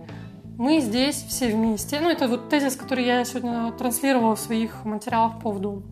мы 0.59 0.81
здесь 0.81 1.25
все 1.29 1.49
вместе. 1.49 2.01
Ну, 2.01 2.11
это 2.11 2.27
вот 2.27 2.49
тезис, 2.49 2.75
который 2.75 3.05
я 3.05 3.25
сегодня 3.25 3.71
транслировала 3.73 4.35
в 4.35 4.41
своих 4.41 4.85
материалах 4.85 5.35
по 5.35 5.41
поводу 5.43 5.83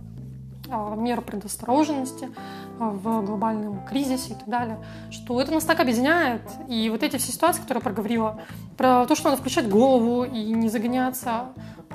мер 0.97 1.21
предосторожности 1.21 2.31
а, 2.79 2.91
в 2.91 3.25
глобальном 3.25 3.85
кризисе 3.85 4.33
и 4.33 4.35
так 4.35 4.49
далее, 4.49 4.79
что 5.11 5.41
это 5.41 5.53
нас 5.53 5.65
так 5.65 5.81
объединяет. 5.81 6.43
И 6.69 6.89
вот 6.91 7.03
эти 7.03 7.17
все 7.17 7.33
ситуации, 7.33 7.61
которые 7.61 7.81
я 7.81 7.85
проговорила, 7.85 8.41
про 8.77 9.07
то, 9.07 9.15
что 9.15 9.31
надо 9.31 9.41
включать 9.41 9.69
голову 9.69 10.25
и 10.25 10.53
не 10.53 10.69
загоняться, 10.69 11.53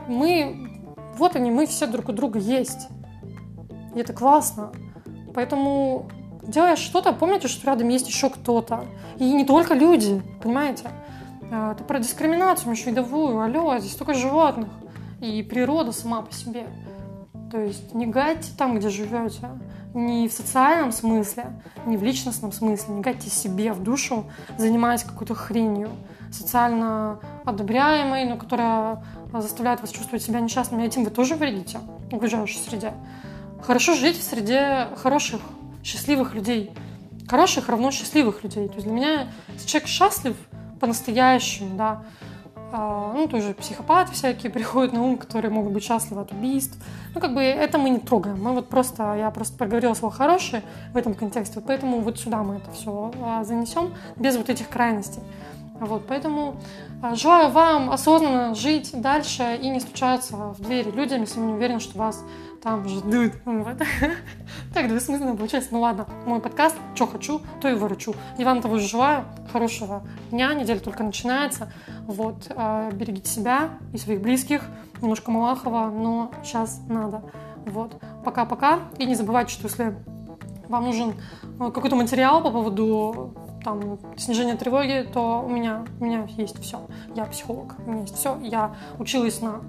мы, 0.08 0.72
вот 1.18 1.36
они, 1.36 1.52
мы 1.52 1.65
все 1.65 1.88
друг 1.88 2.10
у 2.10 2.12
друга 2.12 2.39
есть. 2.39 2.88
И 3.96 4.00
это 4.00 4.13
классно. 4.13 4.72
Поэтому 5.34 6.10
делая 6.44 6.76
что-то, 6.76 7.13
помните, 7.13 7.48
что 7.48 7.68
рядом 7.68 7.89
есть 7.89 8.08
еще 8.08 8.30
кто-то. 8.30 8.86
И 9.18 9.32
не 9.32 9.46
только 9.46 9.74
люди, 9.74 10.22
понимаете? 10.42 10.89
А, 11.52 11.74
это 11.74 11.84
про 11.84 12.00
дискриминацию 12.00 12.72
межвидовую. 12.72 13.39
Алло, 13.42 13.78
здесь 13.80 13.96
только 13.96 14.13
животных. 14.13 14.70
И 15.22 15.44
природа 15.44 15.92
сама 15.92 16.22
по 16.22 16.34
себе. 16.34 16.68
То 17.52 17.60
есть 17.60 17.94
не 17.94 18.06
гайте 18.06 18.52
там, 18.58 18.78
где 18.78 18.90
живете. 18.90 19.50
Не 19.94 20.28
в 20.28 20.34
социальном 20.34 20.92
смысле, 20.92 21.48
не 21.86 21.98
в 21.98 22.04
личностном 22.04 22.52
смысле. 22.52 22.96
Не 22.96 23.02
гайте 23.02 23.30
себе 23.30 23.74
в 23.74 23.82
душу, 23.82 24.26
занимаясь 24.58 25.04
какой-то 25.04 25.34
хренью. 25.34 25.90
Социально 26.32 27.20
одобряемой, 27.44 28.26
но 28.26 28.38
которая 28.38 29.04
заставляет 29.34 29.82
вас 29.82 29.90
чувствовать 29.90 30.22
себя 30.22 30.40
несчастным. 30.40 30.82
И 30.82 30.86
этим 30.86 31.04
вы 31.04 31.10
тоже 31.10 31.36
вредите 31.36 31.80
в 32.12 32.16
окружающей 32.16 32.60
среде. 32.60 32.94
Хорошо 33.64 33.96
жить 33.96 34.18
в 34.18 34.24
среде 34.24 34.88
хороших, 34.96 35.42
счастливых 35.84 36.36
людей. 36.36 36.72
Хороших 37.28 37.68
равно 37.70 37.90
счастливых 37.92 38.44
людей. 38.44 38.68
То 38.68 38.76
есть 38.76 38.86
для 38.86 38.96
меня, 38.96 39.28
если 39.54 39.68
человек 39.68 39.90
счастлив– 39.90 40.36
по-настоящему, 40.80 41.78
да. 41.78 42.04
А, 42.71 43.13
ну, 43.13 43.27
тоже 43.27 43.53
психопаты 43.53 44.12
всякие 44.13 44.51
приходят 44.51 44.93
на 44.93 45.01
ум, 45.01 45.17
которые 45.17 45.51
могут 45.51 45.73
быть 45.73 45.84
счастливы 45.84 46.21
от 46.21 46.32
убийств. 46.32 46.77
Ну, 47.15 47.21
как 47.21 47.34
бы 47.34 47.41
это 47.41 47.77
мы 47.77 47.89
не 47.89 47.99
трогаем. 47.99 48.41
Мы 48.41 48.53
вот 48.53 48.69
просто, 48.69 49.15
я 49.15 49.32
просто 49.32 49.58
проговорила 49.58 49.93
слово 49.95 50.13
«хорошее» 50.13 50.62
в 50.93 50.97
этом 50.97 51.15
контексте, 51.15 51.62
поэтому 51.62 51.99
вот 52.01 52.19
сюда 52.19 52.43
мы 52.43 52.58
это 52.58 52.71
все 52.71 53.12
а, 53.23 53.43
занесем 53.43 53.93
без 54.17 54.38
вот 54.38 54.49
этих 54.49 54.69
крайностей. 54.69 55.21
Вот, 55.79 56.05
поэтому 56.08 56.58
а, 57.01 57.15
желаю 57.15 57.49
вам 57.49 57.89
осознанно 57.89 58.53
жить 58.53 58.91
дальше 58.93 59.58
и 59.62 59.69
не 59.69 59.79
стучаться 59.79 60.36
в 60.36 60.62
двери 60.62 60.91
людям, 60.91 61.21
если 61.21 61.39
вы 61.39 61.47
не 61.47 61.53
уверены, 61.53 61.79
что 61.79 61.97
вас 61.97 62.23
там 62.62 62.88
ждут. 62.88 63.34
Вот. 63.45 63.78
Так 64.74 64.88
двусмысленно 64.88 65.36
получается. 65.36 65.69
Ну 65.72 65.82
ладно, 65.82 66.08
мой 66.26 66.39
подкаст 66.39 66.76
«Что 66.95 67.08
хочу, 67.08 67.41
то 67.62 67.69
и 67.69 67.74
выручу». 67.74 68.13
Я 68.38 68.45
вам 68.45 68.62
того 68.62 68.78
же 68.78 68.88
желаю. 68.88 69.26
Хорошего 69.52 70.04
дня, 70.32 70.54
неделя 70.54 70.80
только 70.80 71.04
начинается. 71.04 71.72
Вот, 72.06 72.52
а, 72.56 72.91
берегите 72.91 73.30
себя 73.30 73.69
и 73.93 73.98
своих 73.98 74.22
близких. 74.22 74.63
Немножко 75.02 75.32
Малахова, 75.32 75.89
но 75.89 76.32
сейчас 76.43 76.82
надо. 76.88 77.24
Вот, 77.65 78.00
пока-пока. 78.24 78.80
И 78.98 79.06
не 79.06 79.15
забывайте, 79.15 79.52
что 79.52 79.67
если 79.67 79.95
вам 80.67 80.86
нужен 80.86 81.15
э, 81.60 81.72
какой-то 81.72 81.95
материал 81.95 82.43
по 82.43 82.52
поводу 82.52 83.34
там, 83.63 84.00
снижения 84.17 84.56
тревоги, 84.56 85.08
то 85.12 85.43
у 85.45 85.50
меня, 85.50 85.84
у 86.00 86.06
меня 86.06 86.28
есть 86.38 86.62
все. 86.62 86.82
Я 87.15 87.26
психолог, 87.26 87.76
у 87.86 87.89
меня 87.89 88.02
есть 88.02 88.15
все. 88.15 88.38
Я 88.41 88.76
училась 89.00 89.41
на 89.41 89.62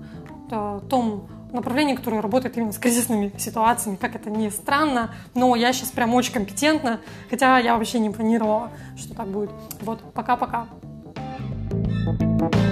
э, 0.51 0.81
том 0.89 1.29
направлении, 1.53 1.95
которое 1.95 2.21
работает 2.21 2.57
именно 2.57 2.73
с 2.73 2.79
кризисными 2.79 3.33
ситуациями, 3.39 3.97
как 3.97 4.15
это 4.17 4.31
не 4.31 4.51
странно, 4.51 5.15
но 5.35 5.55
я 5.57 5.73
сейчас 5.73 5.91
прям 5.91 6.15
очень 6.15 6.33
компетентна, 6.33 7.01
хотя 7.29 7.59
я 7.59 7.77
вообще 7.77 7.99
не 7.99 8.11
планировала, 8.11 8.71
что 8.97 9.15
так 9.15 9.29
будет. 9.29 9.51
Вот, 9.83 10.01
пока-пока. 10.13 10.67
thank 12.39 12.55
you 12.55 12.70